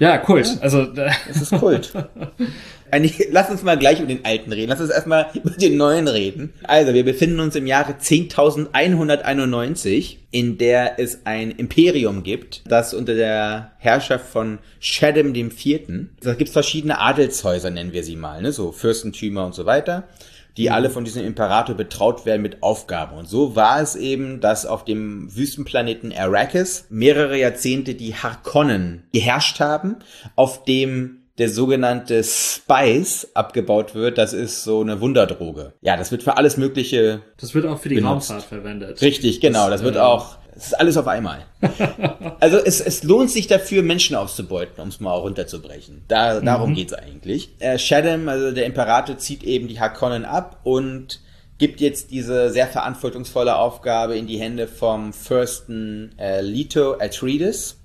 ja, 0.00 0.16
Kult. 0.16 0.46
Ja, 0.46 0.60
also 0.62 0.88
es 1.28 1.42
ist 1.42 1.52
Kult. 1.52 1.92
Eigentlich, 2.90 3.28
lass 3.30 3.50
uns 3.50 3.62
mal 3.62 3.78
gleich 3.78 3.98
über 3.98 4.08
den 4.08 4.24
alten 4.24 4.50
reden. 4.52 4.70
Lass 4.70 4.80
uns 4.80 4.88
erstmal 4.90 5.26
über 5.34 5.50
den 5.50 5.76
neuen 5.76 6.08
reden. 6.08 6.54
Also, 6.64 6.94
wir 6.94 7.04
befinden 7.04 7.40
uns 7.40 7.54
im 7.56 7.66
Jahre 7.66 7.92
10.191, 7.92 10.16
in 10.30 10.56
der 10.58 10.98
es 10.98 11.20
ein 11.24 11.50
Imperium 11.50 12.22
gibt, 12.22 12.62
das 12.66 12.94
unter 12.94 13.14
der 13.14 13.72
Herrschaft 13.78 14.26
von 14.26 14.58
Shaddam 14.78 15.34
IV. 15.34 15.80
Da 16.20 16.34
gibt 16.34 16.48
es 16.48 16.52
verschiedene 16.52 17.00
Adelshäuser, 17.00 17.70
nennen 17.70 17.92
wir 17.92 18.04
sie 18.04 18.16
mal, 18.16 18.42
ne? 18.42 18.52
so 18.52 18.72
Fürstentümer 18.72 19.46
und 19.46 19.54
so 19.54 19.64
weiter 19.66 20.08
die 20.56 20.68
mhm. 20.68 20.74
alle 20.74 20.90
von 20.90 21.04
diesem 21.04 21.24
Imperator 21.24 21.74
betraut 21.74 22.26
werden 22.26 22.42
mit 22.42 22.62
Aufgaben. 22.62 23.16
Und 23.16 23.28
so 23.28 23.56
war 23.56 23.80
es 23.80 23.96
eben, 23.96 24.40
dass 24.40 24.66
auf 24.66 24.84
dem 24.84 25.34
Wüstenplaneten 25.34 26.12
Arrakis 26.12 26.86
mehrere 26.90 27.38
Jahrzehnte 27.38 27.94
die 27.94 28.14
Harkonnen 28.14 29.04
geherrscht 29.12 29.60
haben, 29.60 29.96
auf 30.36 30.64
dem 30.64 31.19
der 31.40 31.48
sogenannte 31.48 32.22
Spice 32.22 33.28
abgebaut 33.32 33.94
wird, 33.94 34.18
das 34.18 34.34
ist 34.34 34.62
so 34.62 34.82
eine 34.82 35.00
Wunderdroge. 35.00 35.72
Ja, 35.80 35.96
das 35.96 36.10
wird 36.10 36.22
für 36.22 36.36
alles 36.36 36.58
Mögliche. 36.58 37.22
Das 37.38 37.54
wird 37.54 37.64
auch 37.64 37.78
für 37.78 37.88
die 37.88 37.94
benutzt. 37.94 38.30
Raumfahrt 38.30 38.48
verwendet. 38.48 39.00
Richtig, 39.00 39.40
genau. 39.40 39.70
Das, 39.70 39.80
das 39.80 39.82
wird 39.84 39.96
äh, 39.96 40.00
auch. 40.00 40.36
Es 40.54 40.66
ist 40.66 40.74
alles 40.74 40.98
auf 40.98 41.06
einmal. 41.06 41.46
also 42.40 42.58
es, 42.58 42.82
es 42.82 43.02
lohnt 43.04 43.30
sich 43.30 43.46
dafür, 43.46 43.82
Menschen 43.82 44.16
auszubeuten, 44.16 44.82
um 44.82 44.88
es 44.88 45.00
mal 45.00 45.14
runterzubrechen. 45.14 46.02
Da, 46.08 46.40
darum 46.40 46.70
mhm. 46.70 46.74
geht's 46.74 46.92
eigentlich. 46.92 47.48
Äh, 47.58 47.78
Shaddam, 47.78 48.28
also 48.28 48.52
der 48.52 48.66
Imperator, 48.66 49.16
zieht 49.16 49.42
eben 49.42 49.66
die 49.66 49.80
Harkonnen 49.80 50.26
ab 50.26 50.60
und 50.64 51.20
gibt 51.56 51.80
jetzt 51.80 52.10
diese 52.10 52.50
sehr 52.50 52.66
verantwortungsvolle 52.66 53.56
Aufgabe 53.56 54.18
in 54.18 54.26
die 54.26 54.38
Hände 54.38 54.66
vom 54.68 55.14
Fürsten 55.14 56.14
äh, 56.18 56.42
Leto 56.42 56.98
Atreides, 57.00 57.78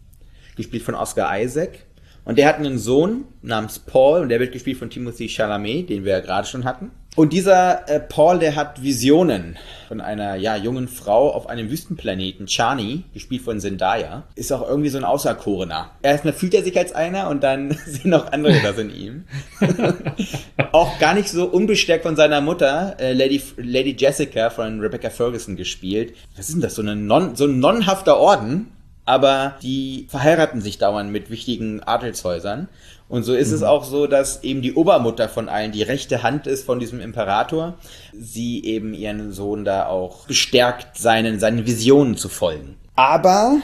gespielt 0.58 0.84
von 0.84 0.96
Oscar 0.96 1.40
Isaac. 1.40 1.85
Und 2.26 2.38
der 2.40 2.48
hat 2.48 2.58
einen 2.58 2.80
Sohn 2.80 3.26
namens 3.44 3.80
Paul 3.80 4.22
und 4.22 4.30
der 4.30 4.40
wird 4.40 4.52
gespielt 4.52 4.78
von 4.78 4.90
Timothy 4.90 5.30
Chalamet, 5.30 5.90
den 5.90 6.04
wir 6.04 6.14
ja 6.14 6.20
gerade 6.20 6.48
schon 6.48 6.66
hatten. 6.66 6.92
Und 7.16 7.32
dieser 7.32 7.88
äh, 7.88 8.02
Paul, 8.02 8.40
der 8.40 8.58
hat 8.58 8.84
Visionen 8.84 9.58
von 9.88 10.02
einer 10.02 10.36
ja, 10.36 10.58
jungen 10.58 10.90
Frau 10.90 11.32
auf 11.32 11.48
einem 11.48 11.70
Wüstenplaneten, 11.70 12.48
Chani, 12.48 13.04
gespielt 13.14 13.44
von 13.44 13.58
Zendaya, 13.62 14.24
ist 14.36 14.52
auch 14.52 14.68
irgendwie 14.68 14.90
so 14.90 14.98
ein 14.98 15.06
Außerkorener. 15.06 15.92
Erstmal 16.02 16.34
fühlt 16.34 16.54
er 16.54 16.64
sich 16.64 16.78
als 16.78 16.94
einer 16.94 17.30
und 17.30 17.42
dann 17.42 17.72
sind 17.86 18.08
noch 18.08 18.34
andere 18.34 18.60
das 18.62 18.78
in 18.80 18.94
ihm. 18.94 19.24
auch 20.74 21.00
gar 21.00 21.14
nicht 21.14 21.30
so 21.30 21.46
unbestärkt 21.46 22.04
von 22.04 22.18
seiner 22.18 22.42
Mutter, 22.42 22.98
äh, 23.00 23.14
Lady, 23.14 23.42
Lady 23.56 23.96
Jessica 23.98 24.50
von 24.50 24.82
Rebecca 24.82 25.10
Ferguson 25.10 25.56
gespielt. 25.56 26.16
Was 26.36 26.50
ist 26.50 26.56
denn 26.56 26.62
das? 26.62 26.76
So, 26.76 26.82
eine 26.82 26.98
non, 26.98 27.38
so 27.38 27.46
ein 27.46 27.60
nonnenhafter 27.60 28.18
Orden, 28.18 28.72
aber 29.06 29.56
die 29.62 30.08
verheiraten 30.10 30.62
sich 30.62 30.78
dauernd 30.78 31.12
mit 31.12 31.30
wichtigen 31.30 31.82
Adelshäusern. 31.84 32.68
Und 33.08 33.24
so 33.24 33.36
ist 33.36 33.50
mhm. 33.50 33.56
es 33.56 33.64
auch 33.64 33.84
so, 33.84 34.08
dass 34.08 34.44
eben 34.44 34.62
die 34.62 34.74
Obermutter 34.74 35.30
von 35.30 35.48
allen 35.48 35.72
die 35.72 35.84
rechte 35.84 36.24
Hand 36.24 36.48
ist 36.48 36.66
von 36.66 36.80
diesem 36.80 37.00
Imperator. 37.00 37.76
Sie 38.14 38.64
eben 38.64 38.94
ihren 38.94 39.32
Sohn 39.32 39.64
da 39.64 39.86
auch 39.86 40.26
bestärkt, 40.26 40.98
seinen, 40.98 41.40
seinen 41.40 41.68
Visionen 41.68 42.18
zu 42.18 42.30
folgen. 42.30 42.76
Aber 42.96 43.58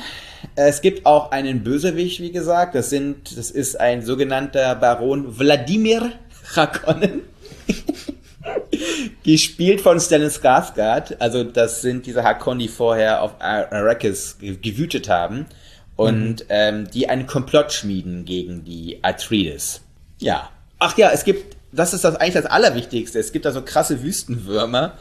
es 0.56 0.82
gibt 0.82 1.06
auch 1.06 1.32
einen 1.32 1.64
Bösewicht, 1.64 2.20
wie 2.20 2.32
gesagt. 2.32 2.76
Das 2.76 2.90
sind, 2.90 3.36
das 3.38 3.50
ist 3.50 3.80
ein 3.80 4.04
sogenannter 4.04 4.76
Baron 4.76 5.40
Wladimir 5.40 6.12
Chakonnen. 6.54 7.22
Gespielt 9.24 9.82
von 9.82 10.00
Stellan 10.00 10.30
Skarsgård. 10.30 11.16
Also 11.20 11.44
das 11.44 11.82
sind 11.82 12.06
diese 12.06 12.24
Hakon, 12.24 12.60
die 12.60 12.68
vorher 12.68 13.22
auf 13.22 13.36
Ar- 13.40 13.72
Arrakis 13.72 14.38
ge- 14.40 14.58
gewütet 14.62 15.10
haben. 15.10 15.46
Und 15.96 16.46
ähm, 16.50 16.90
die 16.90 17.10
einen 17.10 17.28
Komplott 17.28 17.74
schmieden 17.74 18.26
gegen 18.26 18.64
die 18.64 19.00
Atreides. 19.04 19.82
Ja. 20.20 20.50
Ach 20.80 20.98
ja, 20.98 21.12
es 21.14 21.24
gibt, 21.26 21.58
das 21.72 21.94
ist 21.94 22.04
das 22.04 22.16
eigentlich 22.16 22.34
das 22.34 22.48
Allerwichtigste. 22.48 23.20
Es 23.20 23.32
gibt 23.32 23.46
da 23.46 23.52
so 23.52 23.62
krasse 23.62 24.02
Wüstenwürmer, 24.02 24.94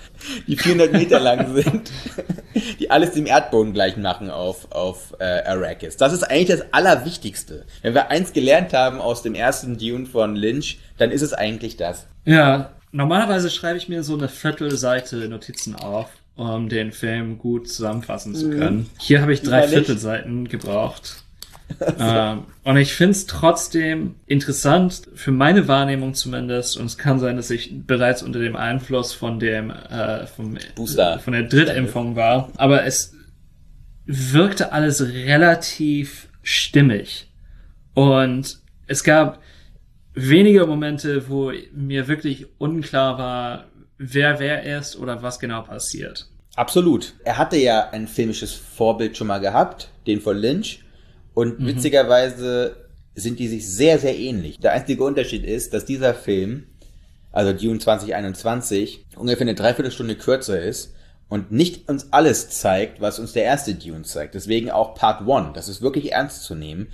die 0.46 0.57
400 0.59 0.92
Meter 0.92 1.18
lang 1.20 1.55
sind, 1.55 1.90
die 2.81 2.90
alles 2.90 3.12
dem 3.12 3.24
Erdboden 3.24 3.72
gleich 3.72 3.96
machen 3.96 4.29
auf, 4.29 4.70
auf 4.72 5.14
äh, 5.20 5.24
Arrakis. 5.46 5.96
Das 5.96 6.12
ist 6.12 6.24
eigentlich 6.24 6.59
das 6.59 6.70
Allerwichtigste. 6.74 7.64
Wenn 7.81 7.94
wir 7.94 8.09
eins 8.11 8.35
gelernt 8.35 8.74
haben 8.74 9.00
aus 9.00 9.22
dem 9.22 9.35
ersten 9.35 9.79
Dune 9.79 10.05
von 10.05 10.37
Lynch, 10.37 10.79
dann 10.98 11.11
ist 11.12 11.22
es 11.22 11.33
eigentlich 11.33 11.79
das. 11.79 12.07
Ja, 12.26 12.72
normalerweise 12.92 13.50
schreibe 13.50 13.79
ich 13.79 13.88
mir 13.88 14.03
so 14.03 14.14
eine 14.14 14.29
Viertelseite 14.29 15.29
Notizen 15.29 15.74
auf, 15.74 16.09
um 16.37 16.68
den 16.68 16.92
Film 16.92 17.38
gut 17.38 17.68
zusammenfassen 17.68 18.35
zu 18.35 18.50
können. 18.50 18.88
Hier 18.98 19.20
habe 19.22 19.33
ich 19.33 19.42
drei 19.42 19.62
nicht. 19.62 19.70
Viertelseiten 19.70 20.48
gebraucht. 20.48 21.24
ähm, 21.98 22.44
und 22.64 22.76
ich 22.76 22.92
finde 22.94 23.12
es 23.12 23.26
trotzdem 23.26 24.16
interessant, 24.26 25.03
für 25.14 25.31
meine 25.31 25.68
Wahrnehmung 25.68 26.14
zumindest, 26.14 26.76
und 26.76 26.87
es 26.87 26.98
kann 26.98 27.20
sein, 27.20 27.37
dass 27.37 27.50
ich 27.50 27.87
bereits 27.87 28.22
unter 28.22 28.40
dem 28.40 28.57
Einfluss 28.57 29.12
von 29.12 29.38
dem 29.38 29.70
äh, 29.70 30.26
vom, 30.26 30.59
Booster. 30.74 31.20
von 31.20 31.33
der 31.33 31.44
Drittimpfung 31.44 32.16
war, 32.16 32.50
aber 32.57 32.85
es 32.85 33.14
wirkte 34.05 34.72
alles 34.72 35.03
relativ 35.03 36.29
stimmig. 36.42 37.29
Und 37.94 38.59
es 38.87 39.05
gab 39.05 39.40
wenige 40.14 40.66
Momente, 40.66 41.29
wo 41.29 41.53
mir 41.73 42.09
wirklich 42.09 42.46
unklar 42.59 43.18
war, 43.18 43.64
wer 43.99 44.40
wer 44.40 44.79
ist 44.79 44.96
oder 44.96 45.23
was 45.23 45.38
genau 45.38 45.62
passiert. 45.62 46.29
Absolut. 46.57 47.14
Er 47.25 47.38
hatte 47.38 47.57
ja 47.57 47.90
ein 47.90 48.09
filmisches 48.09 48.53
Vorbild 48.53 49.16
schon 49.16 49.29
mal 49.29 49.38
gehabt, 49.38 49.90
den 50.07 50.20
von 50.20 50.37
Lynch. 50.37 50.85
Und 51.33 51.64
witzigerweise 51.64 52.77
sind 53.14 53.38
die 53.38 53.49
sich 53.49 53.68
sehr, 53.68 53.99
sehr 53.99 54.18
ähnlich. 54.18 54.59
Der 54.59 54.73
einzige 54.73 55.05
Unterschied 55.05 55.44
ist, 55.44 55.73
dass 55.73 55.85
dieser 55.85 56.12
Film, 56.14 56.64
also 57.33 57.53
Dune 57.53 57.79
2021, 57.79 59.07
ungefähr 59.16 59.42
eine 59.42 59.55
Dreiviertelstunde 59.55 60.16
kürzer 60.16 60.61
ist 60.61 60.94
und 61.29 61.53
nicht 61.53 61.88
uns 61.88 62.12
alles 62.12 62.51
zeigt, 62.51 63.01
was 63.01 63.18
uns 63.18 63.33
der 63.33 63.44
erste 63.44 63.75
Dune 63.75 64.03
zeigt. 64.03 64.35
Deswegen 64.35 64.70
auch 64.70 64.94
Part 64.94 65.29
1. 65.29 65.55
Das 65.55 65.68
ist 65.68 65.83
wirklich 65.83 66.12
ernst 66.12 66.42
zu 66.44 66.55
nehmen. 66.55 66.88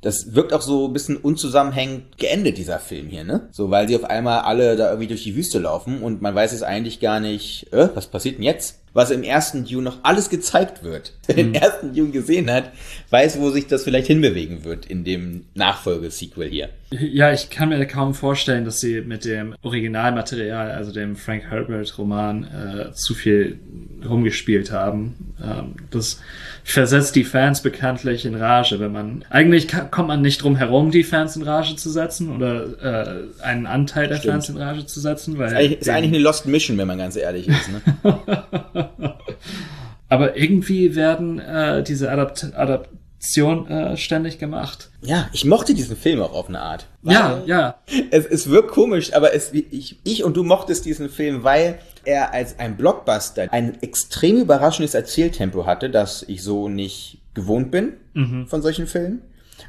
Das 0.00 0.34
wirkt 0.34 0.52
auch 0.52 0.62
so 0.62 0.86
ein 0.86 0.92
bisschen 0.92 1.16
unzusammenhängend 1.16 2.16
geendet, 2.16 2.56
dieser 2.56 2.78
Film 2.78 3.08
hier, 3.08 3.24
ne? 3.24 3.48
So, 3.52 3.70
weil 3.70 3.86
sie 3.86 3.96
auf 3.96 4.04
einmal 4.04 4.40
alle 4.40 4.76
da 4.76 4.88
irgendwie 4.88 5.08
durch 5.08 5.24
die 5.24 5.36
Wüste 5.36 5.58
laufen 5.58 6.02
und 6.02 6.22
man 6.22 6.34
weiß 6.34 6.52
jetzt 6.52 6.62
eigentlich 6.62 7.00
gar 7.00 7.20
nicht, 7.20 7.72
äh, 7.72 7.88
was 7.94 8.06
passiert 8.06 8.36
denn 8.36 8.44
jetzt? 8.44 8.80
Was 8.92 9.10
im 9.12 9.22
ersten 9.22 9.64
Dune 9.64 9.82
noch 9.82 9.98
alles 10.02 10.30
gezeigt 10.30 10.82
wird. 10.82 11.12
Wer 11.26 11.36
den 11.36 11.54
ersten 11.54 11.94
Dune 11.94 12.10
gesehen 12.10 12.50
hat, 12.50 12.72
weiß, 13.10 13.38
wo 13.38 13.50
sich 13.50 13.66
das 13.68 13.84
vielleicht 13.84 14.08
hinbewegen 14.08 14.64
wird 14.64 14.86
in 14.86 15.04
dem 15.04 15.44
Nachfolgesequel 15.54 16.48
hier. 16.48 16.70
Ja, 16.92 17.32
ich 17.32 17.50
kann 17.50 17.68
mir 17.68 17.86
kaum 17.86 18.14
vorstellen, 18.14 18.64
dass 18.64 18.80
sie 18.80 19.00
mit 19.02 19.24
dem 19.24 19.54
Originalmaterial, 19.62 20.72
also 20.72 20.90
dem 20.92 21.14
Frank 21.14 21.44
Herbert 21.48 21.96
Roman, 21.98 22.44
äh, 22.44 22.92
zu 22.94 23.14
viel 23.14 23.60
rumgespielt 24.08 24.72
haben. 24.72 25.34
Ähm, 25.40 25.76
das 25.92 26.20
versetzt 26.64 27.14
die 27.14 27.22
Fans 27.22 27.60
bekanntlich 27.62 28.26
in 28.26 28.34
Rage, 28.34 28.80
wenn 28.80 28.90
man 28.90 29.24
eigentlich 29.30 29.68
ka- 29.68 29.84
kommt 29.84 30.08
man 30.08 30.20
nicht 30.20 30.42
drum 30.42 30.56
herum, 30.56 30.90
die 30.90 31.04
Fans 31.04 31.36
in 31.36 31.42
Rage 31.42 31.76
zu 31.76 31.90
setzen 31.90 32.34
oder 32.34 33.28
äh, 33.40 33.42
einen 33.44 33.66
Anteil 33.66 34.08
der 34.08 34.16
Stimmt. 34.16 34.32
Fans 34.32 34.48
in 34.48 34.56
Rage 34.56 34.84
zu 34.86 34.98
setzen, 34.98 35.38
weil 35.38 35.46
Ist 35.48 35.54
eigentlich, 35.54 35.80
ist 35.80 35.88
eigentlich 35.88 36.14
eine 36.14 36.22
Lost 36.24 36.46
Mission, 36.46 36.76
wenn 36.76 36.88
man 36.88 36.98
ganz 36.98 37.14
ehrlich 37.14 37.46
ist, 37.46 37.68
ne? 37.70 37.80
aber 40.08 40.36
irgendwie 40.36 40.94
werden 40.94 41.38
äh, 41.38 41.82
diese 41.82 42.10
Adapt 42.10 42.52
Adaption 42.54 43.66
äh, 43.68 43.96
ständig 43.96 44.38
gemacht. 44.38 44.90
ja, 45.02 45.28
ich 45.32 45.44
mochte 45.44 45.74
diesen 45.74 45.96
Film 45.96 46.20
auch 46.20 46.32
auf 46.32 46.48
eine 46.48 46.60
Art. 46.60 46.86
Ja, 47.02 47.42
ja, 47.46 47.76
Es, 48.10 48.26
es 48.26 48.48
wirkt 48.48 48.70
komisch, 48.70 49.12
aber 49.12 49.34
es, 49.34 49.52
ich, 49.52 50.00
ich 50.04 50.24
und 50.24 50.36
du 50.36 50.42
mochtest 50.42 50.84
diesen 50.84 51.08
Film, 51.08 51.44
weil 51.44 51.78
er 52.04 52.32
als 52.32 52.58
ein 52.58 52.76
Blockbuster 52.76 53.52
ein 53.52 53.80
extrem 53.82 54.38
überraschendes 54.38 54.94
Erzähltempo 54.94 55.66
hatte, 55.66 55.90
das 55.90 56.22
ich 56.22 56.42
so 56.42 56.68
nicht 56.68 57.18
gewohnt 57.34 57.70
bin 57.70 57.92
von 58.46 58.62
solchen 58.62 58.86
Filmen. 58.86 59.22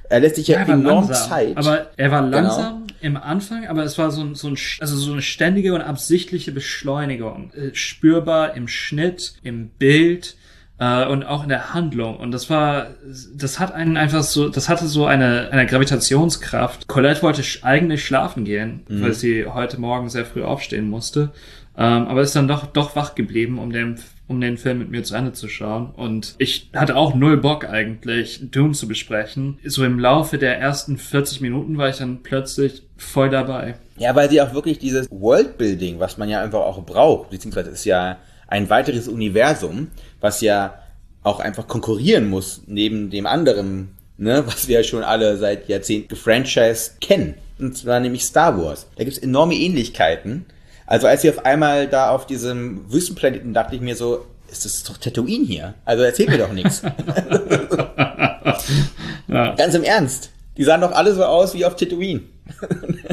Er 0.10 0.20
lässt 0.20 0.36
sich 0.38 0.48
ja, 0.48 0.60
war 0.68 0.74
enorm 0.76 1.06
langsam, 1.08 1.30
Zeit. 1.30 1.58
aber 1.58 1.88
er 1.98 2.12
war 2.12 2.22
Genau. 2.24 2.38
langsam 2.38 2.84
im 3.02 3.18
Anfang, 3.18 3.68
aber 3.68 3.84
es 3.84 3.98
war 3.98 4.12
so, 4.12 4.22
ein- 4.22 4.36
so, 4.36 4.48
ein, 4.50 4.58
also 4.80 4.96
so 4.96 5.12
eine 5.12 5.22
ständige 5.22 5.74
und 5.74 5.82
absichtliche 5.82 6.52
Beschleunigung, 6.52 7.52
äh, 7.54 7.74
spürbar 7.74 8.56
im 8.56 8.68
Schnitt, 8.68 9.34
im 9.44 9.70
Bild 9.70 10.36
äh, 10.80 11.06
und 11.06 11.24
auch 11.24 11.44
in 11.44 11.50
der 11.50 11.74
Handlung. 11.74 12.18
Und 12.18 12.32
das 12.32 12.50
war, 12.50 12.88
das 13.36 13.60
hat 13.60 13.72
einen 13.74 13.98
einfach 13.98 14.24
so, 14.24 14.50
das 14.50 14.68
hatte 14.70 14.88
so 14.88 15.06
eine, 15.06 15.50
eine 15.52 15.66
Gravitationskraft. 15.68 16.88
Colette 16.88 17.22
wollte 17.22 17.44
eigentlich 17.64 18.06
schlafen 18.06 18.46
gehen, 18.46 18.82
Mhm. 18.88 19.02
weil 19.02 19.14
sie 19.14 19.46
heute 19.46 19.80
Morgen 19.80 20.10
sehr 20.10 20.26
früh 20.26 20.44
aufstehen 20.44 20.90
musste, 20.90 21.32
ähm, 21.78 22.08
aber 22.08 22.22
ist 22.22 22.36
dann 22.36 22.48
doch 22.48 22.66
doch 22.68 22.96
wach 22.96 23.16
geblieben, 23.16 23.60
um 23.60 23.72
den 23.72 23.98
um 24.32 24.42
den 24.42 24.58
Film 24.58 24.80
mit 24.80 24.90
mir 24.90 25.04
zu 25.04 25.14
Ende 25.14 25.34
zu 25.34 25.48
schauen. 25.50 25.92
Und 25.92 26.36
ich 26.38 26.70
hatte 26.74 26.96
auch 26.96 27.14
null 27.14 27.38
Bock 27.38 27.66
eigentlich, 27.66 28.40
Dune 28.50 28.74
zu 28.74 28.88
besprechen. 28.88 29.60
So 29.66 29.84
im 29.84 30.00
Laufe 30.00 30.38
der 30.38 30.58
ersten 30.58 30.98
40 30.98 31.42
Minuten 31.42 31.78
war 31.78 31.90
ich 31.90 31.98
dann 31.98 32.24
plötzlich 32.24 32.84
voll 32.98 33.30
dabei. 33.30 33.76
Ja, 33.98 34.16
weil 34.16 34.30
sie 34.30 34.42
auch 34.42 34.54
wirklich 34.54 34.80
dieses 34.80 35.12
Worldbuilding, 35.12 36.00
was 36.00 36.18
man 36.18 36.30
ja 36.30 36.42
einfach 36.42 36.62
auch 36.62 36.84
braucht, 36.86 37.30
beziehungsweise 37.30 37.70
ist 37.70 37.86
ja 37.86 38.18
ein 38.48 38.70
weiteres 38.70 39.08
Universum, 39.08 39.90
was 40.20 40.42
ja 40.42 40.76
auch 41.24 41.40
einfach 41.40 41.68
konkurrieren 41.68 42.30
muss 42.30 42.64
neben 42.68 43.10
dem 43.10 43.26
anderen, 43.26 43.96
ne, 44.18 44.44
was 44.48 44.68
wir 44.68 44.78
ja 44.78 44.84
schon 44.84 45.04
alle 45.04 45.38
seit 45.38 45.68
Jahrzehnten 45.68 46.08
gefranchised 46.08 47.02
kennen. 47.02 47.36
Und 47.60 47.78
zwar 47.78 48.00
nämlich 48.00 48.24
Star 48.24 48.58
Wars. 48.58 48.88
Da 48.96 49.04
gibt's 49.04 49.20
enorme 49.20 49.56
Ähnlichkeiten. 49.56 50.46
Also 50.92 51.08
als 51.08 51.24
wir 51.24 51.32
auf 51.32 51.46
einmal 51.46 51.88
da 51.88 52.10
auf 52.10 52.28
diesem 52.28 52.92
Wüstenplaneten 52.92 53.54
dachte 53.54 53.78
ich 53.78 53.82
mir 53.82 53.96
so, 53.96 54.26
ist 54.52 54.66
das 54.66 54.84
doch 54.84 54.98
Tatooine 54.98 55.46
hier? 55.46 55.74
Also 55.86 56.04
erzählt 56.04 56.28
mir 56.28 56.38
doch 56.38 56.52
nichts. 56.52 56.82
Ganz 59.30 59.74
im 59.74 59.84
Ernst. 59.84 60.32
Die 60.58 60.66
sahen 60.66 60.82
doch 60.82 60.92
alle 60.92 61.16
so 61.16 61.24
aus 61.24 61.54
wie 61.54 61.64
auf 61.64 61.78
Tatooine. 61.78 62.24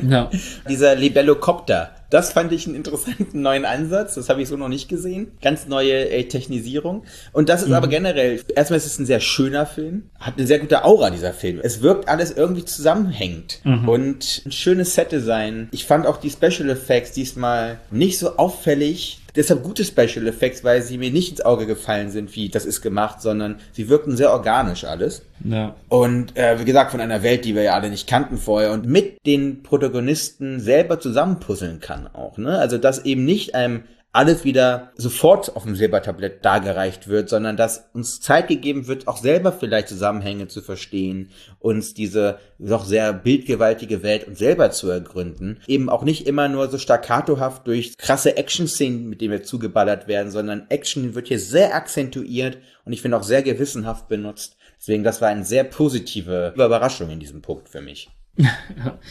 Ja. 0.08 0.30
Dieser 0.68 0.94
Libellocopter, 0.94 1.90
das 2.10 2.32
fand 2.32 2.52
ich 2.52 2.66
einen 2.66 2.74
interessanten 2.74 3.42
neuen 3.42 3.64
Ansatz. 3.64 4.14
Das 4.14 4.28
habe 4.28 4.42
ich 4.42 4.48
so 4.48 4.56
noch 4.56 4.68
nicht 4.68 4.88
gesehen. 4.88 5.32
Ganz 5.42 5.66
neue 5.66 6.08
äh, 6.10 6.24
Technisierung. 6.24 7.04
Und 7.32 7.48
das 7.48 7.62
ist 7.62 7.72
aber 7.72 7.88
generell, 7.88 8.40
erstmal 8.54 8.78
ist 8.78 8.86
es 8.86 8.98
ein 8.98 9.06
sehr 9.06 9.20
schöner 9.20 9.66
Film. 9.66 10.04
Hat 10.18 10.38
eine 10.38 10.46
sehr 10.46 10.58
gute 10.58 10.84
Aura, 10.84 11.10
dieser 11.10 11.32
Film. 11.32 11.60
Es 11.62 11.82
wirkt 11.82 12.08
alles 12.08 12.32
irgendwie 12.32 12.64
zusammenhängend. 12.64 13.60
Und 13.88 14.42
ein 14.46 14.52
schönes 14.52 14.94
Set-Design. 14.94 15.68
Ich 15.72 15.84
fand 15.84 16.06
auch 16.06 16.16
die 16.16 16.30
Special 16.30 16.70
Effects 16.70 17.12
diesmal 17.12 17.78
nicht 17.90 18.18
so 18.18 18.36
auffällig. 18.36 19.20
Deshalb 19.36 19.62
gute 19.62 19.84
Special 19.84 20.26
Effects, 20.26 20.64
weil 20.64 20.82
sie 20.82 20.98
mir 20.98 21.10
nicht 21.10 21.30
ins 21.30 21.40
Auge 21.40 21.66
gefallen 21.66 22.10
sind, 22.10 22.34
wie 22.34 22.48
das 22.48 22.64
ist 22.64 22.80
gemacht, 22.80 23.20
sondern 23.20 23.56
sie 23.72 23.88
wirkten 23.88 24.16
sehr 24.16 24.32
organisch 24.32 24.84
alles. 24.84 25.22
ja. 25.44 25.74
Und 25.88 26.36
äh, 26.36 26.58
wie 26.58 26.64
gesagt, 26.64 26.90
von 26.90 27.00
einer 27.00 27.22
Welt, 27.22 27.44
die 27.44 27.54
wir 27.54 27.62
ja 27.62 27.74
alle 27.74 27.90
nicht 27.90 28.08
kannten 28.08 28.36
vorher 28.36 28.72
und 28.72 28.86
mit 28.86 29.24
den 29.26 29.62
Protagonisten 29.62 30.60
selber 30.60 31.00
zusammenpuzzeln 31.00 31.80
kann 31.80 32.06
auch. 32.06 32.38
Ne? 32.38 32.58
Also 32.58 32.78
dass 32.78 33.04
eben 33.04 33.24
nicht 33.24 33.54
einem 33.54 33.82
alles 34.12 34.44
wieder 34.44 34.92
sofort 34.96 35.54
auf 35.54 35.64
dem 35.64 35.76
Silbertablett 35.76 36.44
dargereicht 36.44 37.08
wird, 37.08 37.28
sondern 37.28 37.56
dass 37.56 37.90
uns 37.92 38.20
Zeit 38.20 38.48
gegeben 38.48 38.86
wird, 38.86 39.06
auch 39.06 39.18
selber 39.18 39.52
vielleicht 39.52 39.88
Zusammenhänge 39.88 40.48
zu 40.48 40.62
verstehen, 40.62 41.30
uns 41.58 41.92
diese 41.92 42.38
doch 42.58 42.84
sehr 42.84 43.12
bildgewaltige 43.12 44.02
Welt 44.02 44.26
uns 44.26 44.38
selber 44.38 44.70
zu 44.70 44.88
ergründen. 44.88 45.60
Eben 45.66 45.90
auch 45.90 46.04
nicht 46.04 46.26
immer 46.26 46.48
nur 46.48 46.68
so 46.68 46.78
staccatohaft 46.78 47.66
durch 47.66 47.96
krasse 47.98 48.36
Action-Szenen, 48.36 49.08
mit 49.08 49.20
denen 49.20 49.32
wir 49.32 49.42
zugeballert 49.42 50.08
werden, 50.08 50.32
sondern 50.32 50.66
Action 50.70 51.14
wird 51.14 51.28
hier 51.28 51.38
sehr 51.38 51.74
akzentuiert 51.74 52.58
und 52.84 52.92
ich 52.92 53.02
finde 53.02 53.18
auch 53.18 53.22
sehr 53.22 53.42
gewissenhaft 53.42 54.08
benutzt. 54.08 54.56
Deswegen, 54.80 55.04
das 55.04 55.20
war 55.20 55.28
eine 55.28 55.44
sehr 55.44 55.64
positive 55.64 56.52
Überraschung 56.54 57.10
in 57.10 57.20
diesem 57.20 57.42
Punkt 57.42 57.68
für 57.68 57.82
mich. 57.82 58.08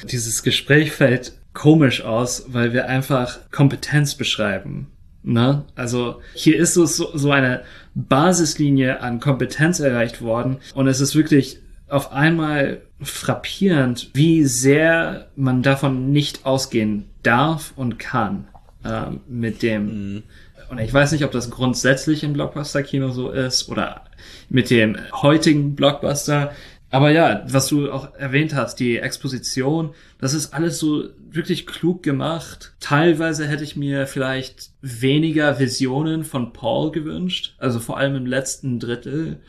Dieses 0.09 0.43
Gespräch 0.43 0.91
fällt 0.91 1.33
komisch 1.57 2.03
aus, 2.03 2.45
weil 2.49 2.71
wir 2.71 2.87
einfach 2.87 3.39
Kompetenz 3.49 4.13
beschreiben. 4.13 4.91
Ne? 5.23 5.65
Also 5.75 6.21
hier 6.35 6.55
ist 6.55 6.75
so, 6.75 6.85
so, 6.85 7.31
eine 7.31 7.63
Basislinie 7.95 9.01
an 9.01 9.19
Kompetenz 9.19 9.79
erreicht 9.79 10.21
worden 10.21 10.57
und 10.75 10.87
es 10.87 11.01
ist 11.01 11.15
wirklich 11.15 11.57
auf 11.89 12.11
einmal 12.11 12.81
frappierend, 13.01 14.11
wie 14.13 14.45
sehr 14.45 15.29
man 15.35 15.63
davon 15.63 16.11
nicht 16.11 16.45
ausgehen 16.45 17.05
darf 17.23 17.73
und 17.75 17.97
kann 17.97 18.47
ähm, 18.85 19.21
mit 19.27 19.63
dem. 19.63 20.23
Und 20.69 20.77
ich 20.77 20.93
weiß 20.93 21.11
nicht, 21.11 21.25
ob 21.25 21.31
das 21.31 21.49
grundsätzlich 21.49 22.23
im 22.23 22.33
Blockbuster-Kino 22.33 23.09
so 23.09 23.31
ist 23.31 23.67
oder 23.67 24.03
mit 24.49 24.69
dem 24.69 24.95
heutigen 25.11 25.75
Blockbuster. 25.75 26.51
Aber 26.89 27.11
ja, 27.11 27.43
was 27.47 27.67
du 27.67 27.91
auch 27.91 28.13
erwähnt 28.15 28.55
hast, 28.55 28.79
die 28.79 28.97
Exposition, 28.97 29.93
das 30.19 30.33
ist 30.33 30.53
alles 30.53 30.79
so 30.79 31.09
wirklich 31.29 31.67
klug 31.67 32.01
gemacht. 32.01 32.75
Teilweise 32.79 33.47
hätte 33.47 33.63
ich 33.63 33.75
mir 33.75 34.07
vielleicht 34.07 34.71
weniger 34.81 35.59
Visionen 35.59 36.23
von 36.23 36.53
Paul 36.53 36.91
gewünscht, 36.91 37.55
also 37.57 37.79
vor 37.79 37.97
allem 37.97 38.15
im 38.15 38.25
letzten 38.25 38.79
Drittel. 38.79 39.41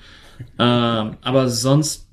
ähm, 0.59 1.17
aber 1.23 1.49
sonst 1.49 2.09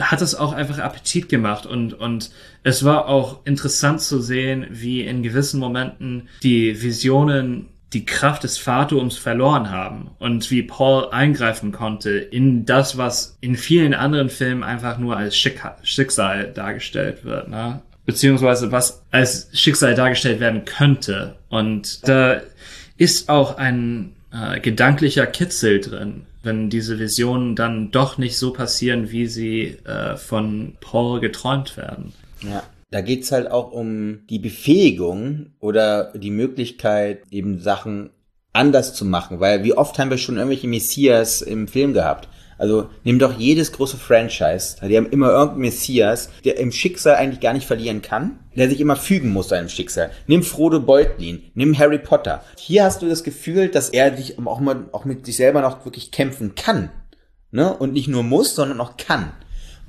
hat 0.00 0.20
es 0.20 0.34
auch 0.34 0.52
einfach 0.52 0.78
Appetit 0.78 1.30
gemacht 1.30 1.64
und, 1.64 1.94
und 1.94 2.30
es 2.62 2.84
war 2.84 3.08
auch 3.08 3.46
interessant 3.46 4.02
zu 4.02 4.20
sehen, 4.20 4.66
wie 4.70 5.00
in 5.00 5.22
gewissen 5.22 5.60
Momenten 5.60 6.28
die 6.42 6.82
Visionen 6.82 7.70
die 7.92 8.04
Kraft 8.04 8.44
des 8.44 8.58
Phantoms 8.58 9.16
verloren 9.16 9.70
haben 9.70 10.10
und 10.18 10.50
wie 10.50 10.62
Paul 10.62 11.08
eingreifen 11.10 11.72
konnte 11.72 12.10
in 12.10 12.66
das, 12.66 12.98
was 12.98 13.38
in 13.40 13.56
vielen 13.56 13.94
anderen 13.94 14.28
Filmen 14.28 14.62
einfach 14.62 14.98
nur 14.98 15.16
als 15.16 15.36
Schick 15.36 15.62
Schicksal 15.82 16.52
dargestellt 16.52 17.24
wird, 17.24 17.48
ne? 17.48 17.80
beziehungsweise 18.04 18.72
was 18.72 19.02
als 19.10 19.48
Schicksal 19.52 19.94
dargestellt 19.94 20.40
werden 20.40 20.64
könnte. 20.64 21.36
Und 21.48 22.06
da 22.08 22.40
ist 22.96 23.28
auch 23.28 23.56
ein 23.56 24.12
äh, 24.32 24.60
gedanklicher 24.60 25.26
Kitzel 25.26 25.80
drin, 25.80 26.22
wenn 26.42 26.70
diese 26.70 26.98
Visionen 26.98 27.56
dann 27.56 27.90
doch 27.90 28.18
nicht 28.18 28.36
so 28.38 28.52
passieren, 28.52 29.10
wie 29.10 29.26
sie 29.26 29.78
äh, 29.84 30.16
von 30.16 30.74
Paul 30.80 31.20
geträumt 31.20 31.76
werden. 31.76 32.12
Ja. 32.42 32.62
Da 32.90 33.00
geht's 33.02 33.32
halt 33.32 33.50
auch 33.50 33.72
um 33.72 34.26
die 34.28 34.38
Befähigung 34.38 35.52
oder 35.60 36.12
die 36.14 36.30
Möglichkeit, 36.30 37.22
eben 37.30 37.60
Sachen 37.60 38.10
anders 38.52 38.94
zu 38.94 39.04
machen. 39.04 39.40
Weil 39.40 39.62
wie 39.64 39.74
oft 39.74 39.98
haben 39.98 40.10
wir 40.10 40.18
schon 40.18 40.36
irgendwelche 40.36 40.68
Messias 40.68 41.42
im 41.42 41.68
Film 41.68 41.92
gehabt? 41.92 42.28
Also 42.58 42.90
nimm 43.04 43.18
doch 43.18 43.38
jedes 43.38 43.72
große 43.72 43.96
Franchise. 43.96 44.76
Die 44.82 44.96
haben 44.96 45.10
immer 45.10 45.30
irgendeinen 45.30 45.60
Messias, 45.60 46.28
der 46.44 46.58
im 46.58 46.72
Schicksal 46.72 47.14
eigentlich 47.14 47.40
gar 47.40 47.52
nicht 47.52 47.66
verlieren 47.66 48.02
kann, 48.02 48.40
der 48.56 48.68
sich 48.68 48.80
immer 48.80 48.96
fügen 48.96 49.30
muss 49.30 49.48
seinem 49.48 49.68
Schicksal. 49.68 50.10
Nimm 50.26 50.42
Frodo 50.42 50.80
Beutlin, 50.80 51.42
nimm 51.54 51.78
Harry 51.78 51.98
Potter. 51.98 52.42
Hier 52.58 52.84
hast 52.84 53.00
du 53.00 53.08
das 53.08 53.22
Gefühl, 53.22 53.68
dass 53.68 53.90
er 53.90 54.10
dich 54.10 54.38
auch, 54.44 54.60
mal, 54.60 54.86
auch 54.92 55.04
mit 55.04 55.24
sich 55.24 55.36
selber 55.36 55.60
noch 55.60 55.84
wirklich 55.84 56.10
kämpfen 56.10 56.56
kann. 56.56 56.90
Ne? 57.52 57.72
Und 57.72 57.92
nicht 57.92 58.08
nur 58.08 58.24
muss, 58.24 58.56
sondern 58.56 58.80
auch 58.80 58.96
kann. 58.96 59.32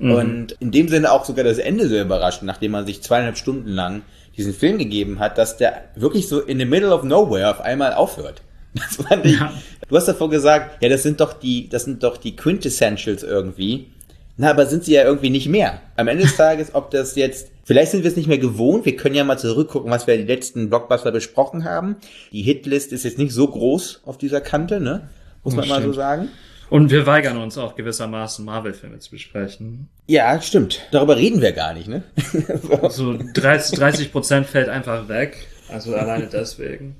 Mhm. 0.00 0.12
Und 0.12 0.52
in 0.60 0.70
dem 0.70 0.88
Sinne 0.88 1.12
auch 1.12 1.24
sogar 1.24 1.44
das 1.44 1.58
Ende 1.58 1.86
so 1.86 1.98
überraschend, 1.98 2.46
nachdem 2.46 2.72
man 2.72 2.86
sich 2.86 3.02
zweieinhalb 3.02 3.36
Stunden 3.36 3.68
lang 3.68 4.02
diesen 4.36 4.54
Film 4.54 4.78
gegeben 4.78 5.18
hat, 5.18 5.36
dass 5.36 5.58
der 5.58 5.84
wirklich 5.94 6.26
so 6.26 6.40
in 6.40 6.58
the 6.58 6.64
middle 6.64 6.92
of 6.94 7.02
nowhere 7.02 7.50
auf 7.50 7.60
einmal 7.60 7.94
aufhört. 7.94 8.42
Das 8.72 9.04
fand 9.04 9.26
ich. 9.26 9.32
Ja. 9.38 9.52
Du 9.88 9.96
hast 9.96 10.06
davor 10.06 10.30
gesagt, 10.30 10.80
ja, 10.80 10.88
das 10.88 11.02
sind 11.02 11.20
doch 11.20 11.32
die, 11.32 11.68
das 11.68 11.84
sind 11.86 12.04
doch 12.04 12.16
die 12.16 12.36
Quintessentials 12.36 13.24
irgendwie. 13.24 13.88
Na, 14.36 14.50
aber 14.50 14.66
sind 14.66 14.84
sie 14.84 14.92
ja 14.92 15.02
irgendwie 15.02 15.28
nicht 15.28 15.48
mehr. 15.48 15.80
Am 15.96 16.06
Ende 16.06 16.22
des 16.22 16.36
Tages, 16.36 16.72
ob 16.72 16.92
das 16.92 17.16
jetzt, 17.16 17.50
vielleicht 17.64 17.90
sind 17.90 18.04
wir 18.04 18.10
es 18.10 18.16
nicht 18.16 18.28
mehr 18.28 18.38
gewohnt. 18.38 18.86
Wir 18.86 18.94
können 18.94 19.16
ja 19.16 19.24
mal 19.24 19.38
zurückgucken, 19.38 19.90
was 19.90 20.06
wir 20.06 20.16
die 20.16 20.22
letzten 20.22 20.70
Blockbuster 20.70 21.10
besprochen 21.10 21.64
haben. 21.64 21.96
Die 22.30 22.42
Hitlist 22.42 22.92
ist 22.92 23.02
jetzt 23.02 23.18
nicht 23.18 23.32
so 23.32 23.48
groß 23.48 24.02
auf 24.06 24.18
dieser 24.18 24.40
Kante, 24.40 24.80
ne? 24.80 25.10
Muss 25.42 25.56
man 25.56 25.68
mal 25.68 25.82
so 25.82 25.92
sagen. 25.92 26.28
Und 26.70 26.90
wir 26.90 27.04
weigern 27.04 27.36
uns 27.36 27.58
auch 27.58 27.74
gewissermaßen 27.74 28.44
Marvel-Filme 28.44 29.00
zu 29.00 29.10
besprechen. 29.10 29.88
Ja, 30.06 30.40
stimmt. 30.40 30.86
Darüber 30.92 31.16
reden 31.16 31.42
wir 31.42 31.52
gar 31.52 31.74
nicht, 31.74 31.88
ne? 31.88 32.04
so 32.88 33.18
30 33.34 34.12
Prozent 34.12 34.46
fällt 34.46 34.68
einfach 34.68 35.08
weg. 35.08 35.48
Also 35.68 35.94
alleine 35.94 36.26
deswegen. 36.32 36.96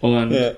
Und 0.00 0.32
ja. 0.32 0.52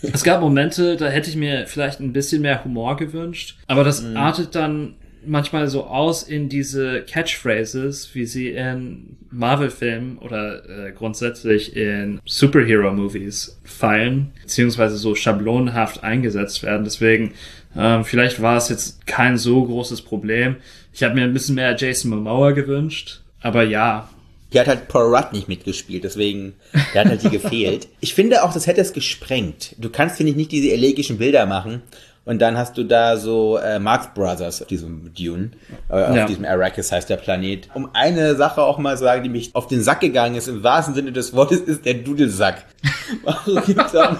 es 0.00 0.22
gab 0.22 0.40
Momente, 0.40 0.96
da 0.96 1.08
hätte 1.08 1.28
ich 1.28 1.36
mir 1.36 1.66
vielleicht 1.66 2.00
ein 2.00 2.12
bisschen 2.12 2.42
mehr 2.42 2.64
Humor 2.64 2.96
gewünscht. 2.96 3.58
Aber 3.66 3.82
das 3.82 4.02
mhm. 4.02 4.16
artet 4.16 4.54
dann 4.54 4.94
manchmal 5.24 5.68
so 5.68 5.84
aus 5.84 6.22
in 6.22 6.48
diese 6.48 7.02
Catchphrases, 7.02 8.14
wie 8.14 8.26
sie 8.26 8.50
in 8.50 9.16
Marvel-Filmen 9.30 10.18
oder 10.18 10.68
äh, 10.68 10.92
grundsätzlich 10.92 11.76
in 11.76 12.20
Superhero-Movies 12.24 13.60
fallen, 13.64 14.32
beziehungsweise 14.42 14.96
so 14.96 15.14
schablonenhaft 15.14 16.02
eingesetzt 16.02 16.62
werden. 16.62 16.84
Deswegen 16.84 17.34
ähm, 17.76 18.04
vielleicht 18.04 18.42
war 18.42 18.56
es 18.56 18.68
jetzt 18.68 19.06
kein 19.06 19.38
so 19.38 19.64
großes 19.64 20.02
Problem. 20.02 20.56
Ich 20.92 21.02
habe 21.02 21.14
mir 21.14 21.24
ein 21.24 21.32
bisschen 21.32 21.54
mehr 21.54 21.76
Jason 21.76 22.10
Momoa 22.10 22.50
gewünscht, 22.52 23.20
aber 23.40 23.62
ja. 23.62 24.08
Die 24.52 24.60
hat 24.60 24.68
halt 24.68 24.88
Paul 24.88 25.14
Rudd 25.14 25.32
nicht 25.32 25.48
mitgespielt, 25.48 26.04
deswegen, 26.04 26.52
der 26.92 27.04
hat 27.04 27.08
halt 27.08 27.22
die 27.22 27.30
gefehlt. 27.40 27.88
Ich 28.00 28.12
finde 28.12 28.44
auch, 28.44 28.52
das 28.52 28.66
hätte 28.66 28.82
es 28.82 28.92
gesprengt. 28.92 29.74
Du 29.78 29.88
kannst, 29.88 30.16
finde 30.16 30.32
ich, 30.32 30.36
nicht 30.36 30.52
diese 30.52 30.70
elegischen 30.70 31.16
Bilder 31.16 31.46
machen 31.46 31.80
und 32.24 32.40
dann 32.40 32.56
hast 32.56 32.78
du 32.78 32.84
da 32.84 33.16
so 33.16 33.56
äh, 33.56 33.80
Marx 33.80 34.14
Brothers 34.14 34.62
auf 34.62 34.68
diesem 34.68 35.12
Dune, 35.12 35.50
äh, 35.88 35.94
auf 35.94 36.16
ja. 36.16 36.26
diesem 36.26 36.44
Arrakis 36.44 36.92
heißt 36.92 37.10
der 37.10 37.16
Planet. 37.16 37.68
Um 37.74 37.90
eine 37.94 38.36
Sache 38.36 38.62
auch 38.62 38.78
mal 38.78 38.96
sagen, 38.96 39.24
die 39.24 39.28
mich 39.28 39.50
auf 39.54 39.66
den 39.66 39.82
Sack 39.82 40.00
gegangen 40.00 40.36
ist, 40.36 40.46
im 40.46 40.62
wahrsten 40.62 40.94
Sinne 40.94 41.10
des 41.10 41.34
Wortes, 41.34 41.60
ist 41.60 41.84
der 41.84 41.94
Dudelsack. 41.94 42.64
Warum 43.24 43.64
gibt's 43.64 43.92
da 43.92 44.16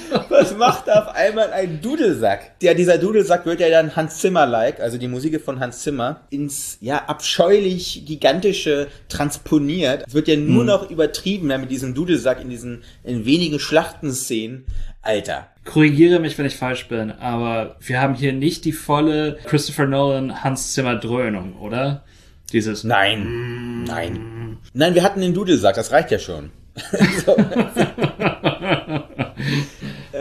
macht 0.62 0.90
auf 0.90 1.14
einmal 1.16 1.52
ein 1.52 1.82
Dudelsack? 1.82 2.52
Ja, 2.62 2.76
dieser 2.76 3.00
Dudelsack 3.00 3.48
wird 3.48 3.60
ja 3.60 3.70
dann 3.70 3.96
Hans 3.96 4.20
Zimmer-like, 4.20 4.80
also 4.80 5.00
die 5.00 5.08
Musik 5.08 5.42
von 5.42 5.60
Hans 5.60 5.82
Zimmer, 5.82 6.22
ins, 6.30 6.78
ja, 6.82 7.06
abscheulich 7.08 8.04
gigantische 8.06 8.88
transponiert. 9.10 10.04
Es 10.08 10.14
wird 10.14 10.28
ja 10.28 10.36
nur 10.36 10.62
hm. 10.62 10.68
noch 10.68 10.90
übertrieben 10.90 11.50
ja, 11.50 11.58
mit 11.58 11.72
diesem 11.72 11.96
Dudelsack 11.96 12.42
in 12.42 12.50
diesen, 12.50 12.84
in 13.04 13.26
wenigen 13.26 13.60
Schlachtenszenen. 13.60 14.66
Alter. 15.02 15.48
Korrigiere 15.66 16.20
mich, 16.20 16.38
wenn 16.38 16.46
ich 16.46 16.56
falsch 16.56 16.88
bin, 16.88 17.12
aber 17.12 17.76
wir 17.80 18.00
haben 18.00 18.14
hier 18.14 18.34
nicht 18.34 18.66
die 18.66 18.72
volle 18.72 19.40
Christopher 19.46 19.88
Nolan 19.88 20.44
Hans 20.44 20.74
Zimmer 20.74 20.96
Dröhnung, 20.96 21.60
oder? 21.60 22.04
Dieses. 22.54 22.84
Nein. 22.84 23.84
Nein. 23.88 24.60
Nein, 24.74 24.94
wir 24.94 25.02
hatten 25.02 25.22
den 25.22 25.34
Dudelsack, 25.34 25.74
das 25.74 25.92
reicht 25.92 26.12
ja 26.12 26.20
schon. 26.20 26.52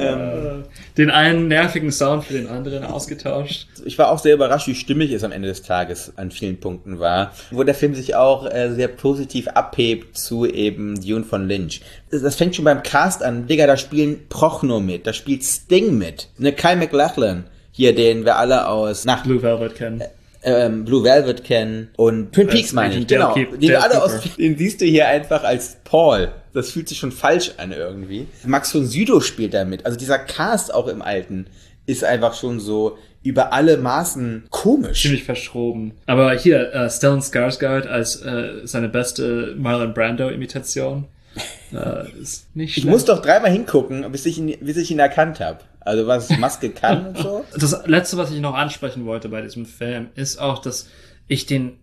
ähm, 0.00 0.64
den 0.96 1.10
einen 1.10 1.48
nervigen 1.48 1.92
Sound 1.92 2.24
für 2.24 2.32
den 2.32 2.48
anderen 2.48 2.84
ausgetauscht. 2.84 3.68
Ich 3.84 3.98
war 3.98 4.10
auch 4.10 4.18
sehr 4.18 4.34
überrascht, 4.34 4.66
wie 4.66 4.74
stimmig 4.74 5.12
es 5.12 5.24
am 5.24 5.32
Ende 5.32 5.48
des 5.48 5.62
Tages 5.62 6.12
an 6.16 6.30
vielen 6.30 6.58
Punkten 6.58 6.98
war, 6.98 7.32
wo 7.50 7.62
der 7.62 7.74
Film 7.74 7.94
sich 7.94 8.14
auch 8.14 8.50
äh, 8.50 8.72
sehr 8.72 8.88
positiv 8.88 9.48
abhebt 9.48 10.16
zu 10.16 10.46
eben 10.46 11.00
Dune 11.00 11.24
von 11.24 11.48
Lynch. 11.48 11.80
Das 12.10 12.36
fängt 12.36 12.56
schon 12.56 12.64
beim 12.64 12.82
Cast 12.82 13.22
an. 13.22 13.46
Digga, 13.46 13.66
da 13.66 13.76
spielen 13.76 14.28
Prochno 14.28 14.80
mit, 14.80 15.06
da 15.06 15.12
spielt 15.12 15.44
Sting 15.44 15.96
mit, 15.96 16.28
ne 16.38 16.52
Kyle 16.52 16.76
McLachlan, 16.76 17.44
hier, 17.72 17.94
den 17.94 18.24
wir 18.24 18.36
alle 18.36 18.68
aus 18.68 19.04
Nach 19.04 19.22
Blue 19.22 19.42
Velvet 19.42 19.74
kennen. 19.74 20.00
Äh, 20.00 20.08
ähm, 20.42 20.84
Blue 20.84 21.04
Velvet 21.04 21.44
kennen 21.44 21.90
und 21.96 22.32
Twin 22.32 22.46
Peaks 22.46 22.72
meine 22.72 22.96
ich, 22.96 23.06
genau. 23.06 23.34
Den, 23.34 23.76
alle 23.76 24.02
aus, 24.02 24.20
den 24.38 24.56
siehst 24.56 24.80
du 24.80 24.86
hier 24.86 25.06
einfach 25.06 25.44
als 25.44 25.76
Paul. 25.84 26.32
Das 26.52 26.70
fühlt 26.70 26.88
sich 26.88 26.98
schon 26.98 27.12
falsch 27.12 27.52
an 27.58 27.72
irgendwie. 27.72 28.26
Max 28.44 28.72
von 28.72 28.86
Südow 28.86 29.24
spielt 29.24 29.54
da 29.54 29.64
mit. 29.64 29.86
Also 29.86 29.98
dieser 29.98 30.18
Cast 30.18 30.74
auch 30.74 30.88
im 30.88 31.02
Alten 31.02 31.46
ist 31.86 32.04
einfach 32.04 32.34
schon 32.34 32.60
so 32.60 32.98
über 33.22 33.52
alle 33.52 33.76
Maßen 33.76 34.44
komisch. 34.50 35.02
Ziemlich 35.02 35.24
verschroben. 35.24 35.92
Aber 36.06 36.32
hier, 36.34 36.72
äh, 36.72 36.88
Stellan 36.88 37.20
Skarsgård 37.20 37.86
als 37.86 38.22
äh, 38.22 38.60
seine 38.64 38.88
beste 38.88 39.54
Marlon 39.58 39.94
Brando-Imitation. 39.94 41.06
Äh, 41.72 42.10
ist 42.20 42.56
nicht 42.56 42.72
schlecht. 42.72 42.78
Ich 42.78 42.90
muss 42.90 43.04
doch 43.04 43.22
dreimal 43.22 43.52
hingucken, 43.52 44.10
bis 44.10 44.26
ich 44.26 44.38
ihn, 44.38 44.56
bis 44.60 44.76
ich 44.76 44.90
ihn 44.90 44.98
erkannt 44.98 45.38
habe. 45.38 45.60
Also 45.78 46.08
was 46.08 46.28
Maske 46.36 46.70
kann 46.70 47.06
und 47.06 47.18
so. 47.18 47.44
Das 47.56 47.86
letzte, 47.86 48.16
was 48.16 48.32
ich 48.32 48.40
noch 48.40 48.54
ansprechen 48.54 49.06
wollte 49.06 49.28
bei 49.28 49.40
diesem 49.40 49.66
Film, 49.66 50.08
ist 50.16 50.40
auch, 50.40 50.58
dass 50.58 50.88
ich 51.28 51.46
den 51.46 51.78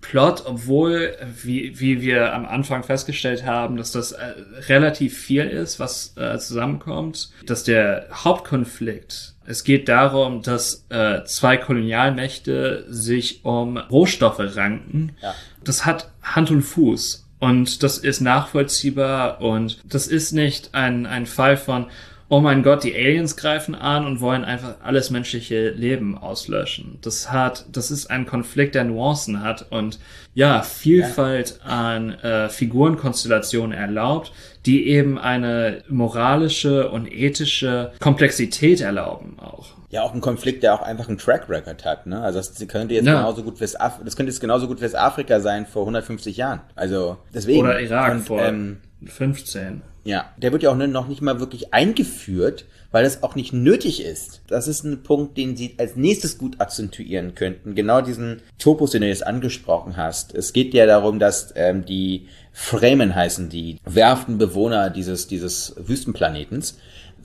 Plot, 0.00 0.44
obwohl, 0.46 1.16
wie, 1.42 1.80
wie 1.80 2.00
wir 2.00 2.32
am 2.34 2.46
Anfang 2.46 2.84
festgestellt 2.84 3.44
haben, 3.44 3.76
dass 3.76 3.90
das 3.90 4.12
äh, 4.12 4.34
relativ 4.68 5.18
viel 5.18 5.44
ist, 5.44 5.80
was 5.80 6.16
äh, 6.16 6.38
zusammenkommt, 6.38 7.30
dass 7.46 7.64
der 7.64 8.06
Hauptkonflikt, 8.12 9.34
es 9.44 9.64
geht 9.64 9.88
darum, 9.88 10.42
dass 10.42 10.86
äh, 10.88 11.24
zwei 11.24 11.56
Kolonialmächte 11.56 12.86
sich 12.88 13.44
um 13.44 13.76
Rohstoffe 13.76 14.38
ranken. 14.38 15.16
Ja. 15.20 15.34
Das 15.64 15.84
hat 15.84 16.10
Hand 16.22 16.50
und 16.50 16.62
Fuß. 16.62 17.26
Und 17.40 17.82
das 17.82 17.98
ist 17.98 18.20
nachvollziehbar 18.20 19.40
und 19.40 19.80
das 19.84 20.06
ist 20.06 20.30
nicht 20.30 20.74
ein, 20.74 21.06
ein 21.06 21.26
Fall 21.26 21.56
von, 21.56 21.86
oh 22.32 22.40
mein 22.40 22.62
Gott, 22.62 22.82
die 22.82 22.94
Aliens 22.94 23.36
greifen 23.36 23.74
an 23.74 24.06
und 24.06 24.22
wollen 24.22 24.42
einfach 24.42 24.76
alles 24.82 25.10
menschliche 25.10 25.68
Leben 25.68 26.16
auslöschen. 26.16 26.96
Das 27.02 27.30
hat, 27.30 27.66
das 27.70 27.90
ist 27.90 28.06
ein 28.10 28.24
Konflikt, 28.24 28.74
der 28.74 28.84
Nuancen 28.84 29.42
hat 29.42 29.66
und 29.68 29.98
ja, 30.32 30.62
Vielfalt 30.62 31.60
ja. 31.62 31.90
an 31.90 32.12
äh, 32.20 32.48
Figurenkonstellationen 32.48 33.76
erlaubt, 33.76 34.32
die 34.64 34.88
eben 34.88 35.18
eine 35.18 35.82
moralische 35.90 36.88
und 36.88 37.12
ethische 37.12 37.92
Komplexität 38.00 38.80
erlauben 38.80 39.36
auch. 39.38 39.66
Ja, 39.90 40.00
auch 40.00 40.14
ein 40.14 40.22
Konflikt, 40.22 40.62
der 40.62 40.72
auch 40.72 40.80
einfach 40.80 41.08
einen 41.08 41.18
Track 41.18 41.50
Record 41.50 41.84
hat, 41.84 42.06
ne? 42.06 42.22
Also 42.22 42.38
das 42.38 42.66
könnte 42.66 42.94
jetzt 42.94 43.04
ja. 43.04 43.12
genauso 43.12 43.42
gut 43.42 43.60
Westaf 43.60 44.00
das 44.02 44.16
könnte 44.16 44.32
jetzt 44.32 44.40
genauso 44.40 44.68
gut 44.68 44.80
Westafrika 44.80 45.38
sein 45.40 45.66
vor 45.66 45.82
150 45.82 46.38
Jahren. 46.38 46.62
Also 46.76 47.18
deswegen. 47.34 47.60
Oder 47.60 47.78
Irak 47.78 48.12
und, 48.12 48.20
vor 48.22 48.40
ähm, 48.40 48.78
15. 49.04 49.82
Ja, 50.04 50.32
der 50.36 50.52
wird 50.52 50.62
ja 50.62 50.70
auch 50.70 50.76
noch 50.76 51.08
nicht 51.08 51.22
mal 51.22 51.38
wirklich 51.38 51.72
eingeführt, 51.72 52.64
weil 52.90 53.04
es 53.04 53.22
auch 53.22 53.36
nicht 53.36 53.52
nötig 53.52 54.04
ist. 54.04 54.42
Das 54.48 54.66
ist 54.66 54.84
ein 54.84 55.02
Punkt, 55.02 55.36
den 55.36 55.56
sie 55.56 55.74
als 55.78 55.96
nächstes 55.96 56.38
gut 56.38 56.60
akzentuieren 56.60 57.34
könnten. 57.34 57.74
Genau 57.74 58.00
diesen 58.00 58.42
Topos, 58.58 58.90
den 58.90 59.02
du 59.02 59.08
jetzt 59.08 59.26
angesprochen 59.26 59.96
hast. 59.96 60.34
Es 60.34 60.52
geht 60.52 60.74
ja 60.74 60.86
darum, 60.86 61.18
dass 61.18 61.52
ähm, 61.56 61.84
die 61.84 62.26
Fremen 62.52 63.14
heißen, 63.14 63.48
die 63.48 63.78
werften 63.84 64.38
Bewohner 64.38 64.90
dieses, 64.90 65.28
dieses 65.28 65.74
Wüstenplanetens. 65.76 66.78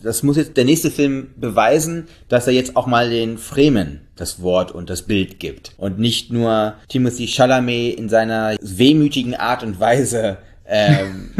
Das 0.03 0.21
muss 0.21 0.37
jetzt 0.37 0.55
der 0.55 0.65
nächste 0.65 0.91
Film 0.91 1.31
beweisen, 1.37 2.07
dass 2.29 2.45
er 2.45 2.53
jetzt 2.53 2.75
auch 2.75 2.85
mal 2.85 3.09
den 3.09 3.39
Fremen 3.39 4.01
das 4.15 4.41
Wort 4.41 4.71
und 4.71 4.89
das 4.91 5.01
Bild 5.01 5.39
gibt. 5.39 5.71
Und 5.77 5.97
nicht 5.97 6.31
nur 6.31 6.75
Timothy 6.87 7.27
Chalamet 7.27 7.97
in 7.97 8.07
seiner 8.07 8.55
wehmütigen 8.61 9.33
Art 9.35 9.63
und 9.63 9.79
Weise 9.79 10.37
ähm, 10.67 11.31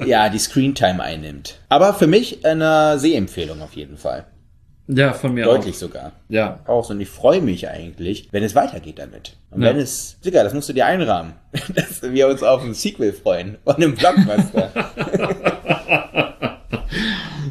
äh, 0.00 0.06
ja, 0.08 0.28
die 0.28 0.38
Screentime 0.38 1.02
einnimmt. 1.02 1.58
Aber 1.68 1.94
für 1.94 2.06
mich 2.06 2.44
eine 2.46 2.98
Sehempfehlung 2.98 3.60
auf 3.62 3.74
jeden 3.74 3.96
Fall. 3.96 4.24
Ja, 4.90 5.12
von 5.12 5.34
mir 5.34 5.44
Deutlich 5.44 5.74
auch. 5.76 5.80
sogar. 5.80 6.12
Ja. 6.30 6.60
Auch 6.66 6.82
so. 6.84 6.94
Und 6.94 7.00
ich 7.02 7.10
freue 7.10 7.42
mich 7.42 7.68
eigentlich, 7.68 8.28
wenn 8.32 8.42
es 8.42 8.54
weitergeht 8.54 8.98
damit. 8.98 9.36
Und 9.50 9.60
Ja. 9.62 9.68
wenn 9.68 9.78
es, 9.78 10.18
Digga, 10.24 10.42
das 10.42 10.54
musst 10.54 10.68
du 10.70 10.72
dir 10.72 10.86
einrahmen, 10.86 11.34
dass 11.74 12.00
wir 12.02 12.26
uns 12.28 12.42
auf 12.42 12.62
ein 12.64 12.72
Sequel 12.72 13.12
freuen 13.12 13.58
und 13.64 13.76
einen 13.76 13.94
Blockbuster. 13.94 14.72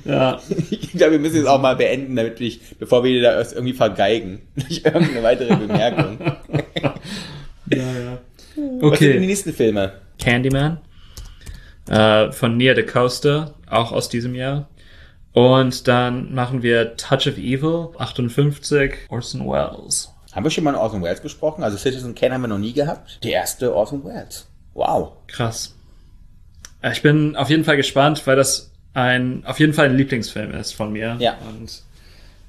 Ja. 0.06 0.40
ich 0.72 0.94
glaube, 0.94 1.14
wir 1.14 1.20
müssen 1.20 1.36
jetzt 1.38 1.48
auch 1.48 1.62
mal 1.62 1.76
beenden, 1.76 2.16
damit 2.16 2.40
ich, 2.40 2.62
bevor 2.80 3.04
wir 3.04 3.22
da 3.22 3.38
irgendwie 3.42 3.74
vergeigen, 3.74 4.42
durch 4.56 4.82
irgendeine 4.86 5.22
weitere 5.22 5.56
Bemerkung. 5.56 6.18
ja, 7.70 7.78
ja. 7.78 8.18
Was 8.56 8.56
sind 8.56 8.80
die 8.80 8.86
Okay. 8.86 9.20
nächsten 9.20 9.54
Filme? 9.54 9.92
Candyman. 10.20 10.80
Äh, 11.90 12.32
von 12.32 12.58
Nia 12.58 12.74
DaCosta, 12.74 13.54
auch 13.70 13.92
aus 13.92 14.10
diesem 14.10 14.36
Jahr. 14.36 14.68
Und 15.34 15.88
dann 15.88 16.34
machen 16.34 16.64
wir 16.64 16.98
Touch 16.98 17.28
of 17.28 17.38
Evil, 17.38 17.90
58, 17.98 18.94
Orson 19.10 19.48
Welles. 19.48 20.12
Haben 20.34 20.44
wir 20.44 20.50
schon 20.52 20.64
mal 20.64 20.72
in 20.72 20.76
Orson 20.78 21.02
Welles 21.04 21.22
besprochen? 21.22 21.64
Also 21.64 21.78
Citizen 21.78 22.14
Kane 22.16 22.34
haben 22.34 22.42
wir 22.42 22.48
noch 22.48 22.58
nie 22.58 22.74
gehabt. 22.74 23.24
Der 23.24 23.32
erste 23.32 23.74
Orson 23.74 24.04
Welles. 24.04 24.48
Wow. 24.74 25.14
Krass. 25.28 25.76
Äh, 26.82 26.92
Ich 26.92 27.02
bin 27.02 27.36
auf 27.36 27.50
jeden 27.50 27.64
Fall 27.64 27.78
gespannt, 27.78 28.26
weil 28.26 28.36
das 28.36 28.72
ein, 28.94 29.44
auf 29.46 29.60
jeden 29.60 29.74
Fall 29.74 29.86
ein 29.86 29.96
Lieblingsfilm 29.96 30.52
ist 30.56 30.74
von 30.74 30.92
mir. 30.92 31.16
Ja. 31.20 31.38
Und, 31.48 31.84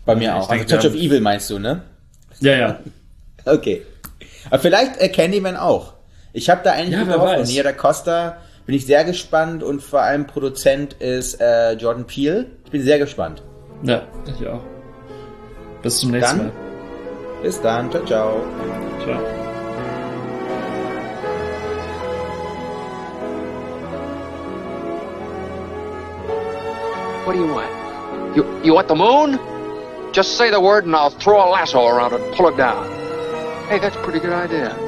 Bei 0.04 0.16
mir 0.16 0.34
auch. 0.36 0.48
denke, 0.48 0.64
also 0.64 0.76
Touch 0.88 0.94
of 0.94 0.98
Evil 1.00 1.20
meinst 1.20 1.48
du, 1.50 1.58
ne? 1.58 1.82
ja, 2.40 2.52
ja. 2.56 2.80
Okay. 3.44 3.82
Aber 4.50 4.58
vielleicht 4.58 4.98
äh, 5.00 5.08
Candyman 5.08 5.56
auch. 5.56 5.94
Ich 6.38 6.48
habe 6.48 6.60
da 6.62 6.70
eigentlich 6.72 6.92
Ja, 6.94 7.02
gute 7.02 7.20
Hoffnung. 7.20 7.62
da 7.64 7.72
Costa 7.72 8.36
bin 8.64 8.76
ich 8.76 8.86
sehr 8.86 9.02
gespannt 9.04 9.64
und 9.64 9.82
vor 9.82 10.02
allem 10.02 10.26
Produzent 10.26 10.92
ist 10.94 11.40
äh, 11.40 11.72
Jordan 11.72 12.04
Peele. 12.06 12.46
Ich 12.64 12.70
bin 12.70 12.82
sehr 12.82 12.98
gespannt. 13.00 13.42
Ja, 13.82 14.02
ich 14.26 14.46
auch. 14.46 14.60
Bis 15.82 15.98
zum 15.98 16.12
nächsten 16.12 16.38
Dann- 16.38 16.46
Mal. 16.46 16.52
Bis 17.42 17.60
dann. 17.60 17.90
Ciao, 17.90 18.04
ciao. 18.04 18.40
Ciao. 19.04 19.20
What 27.24 27.34
do 27.34 27.40
you 27.40 27.52
want? 27.52 28.36
You 28.36 28.62
you 28.64 28.74
want 28.74 28.88
the 28.88 28.94
moon? 28.94 29.38
Just 30.12 30.36
say 30.38 30.50
the 30.50 30.60
word 30.60 30.84
and 30.84 30.94
I'll 30.96 31.10
throw 31.10 31.36
a 31.44 31.48
lasso 31.50 31.86
around 31.86 32.14
it 32.14 32.20
and 32.22 32.34
pull 32.34 32.48
it 32.48 32.56
down. 32.56 32.86
Hey, 33.68 33.78
that's 33.78 33.96
a 33.96 34.02
pretty 34.02 34.20
good 34.20 34.32
idea. 34.32 34.87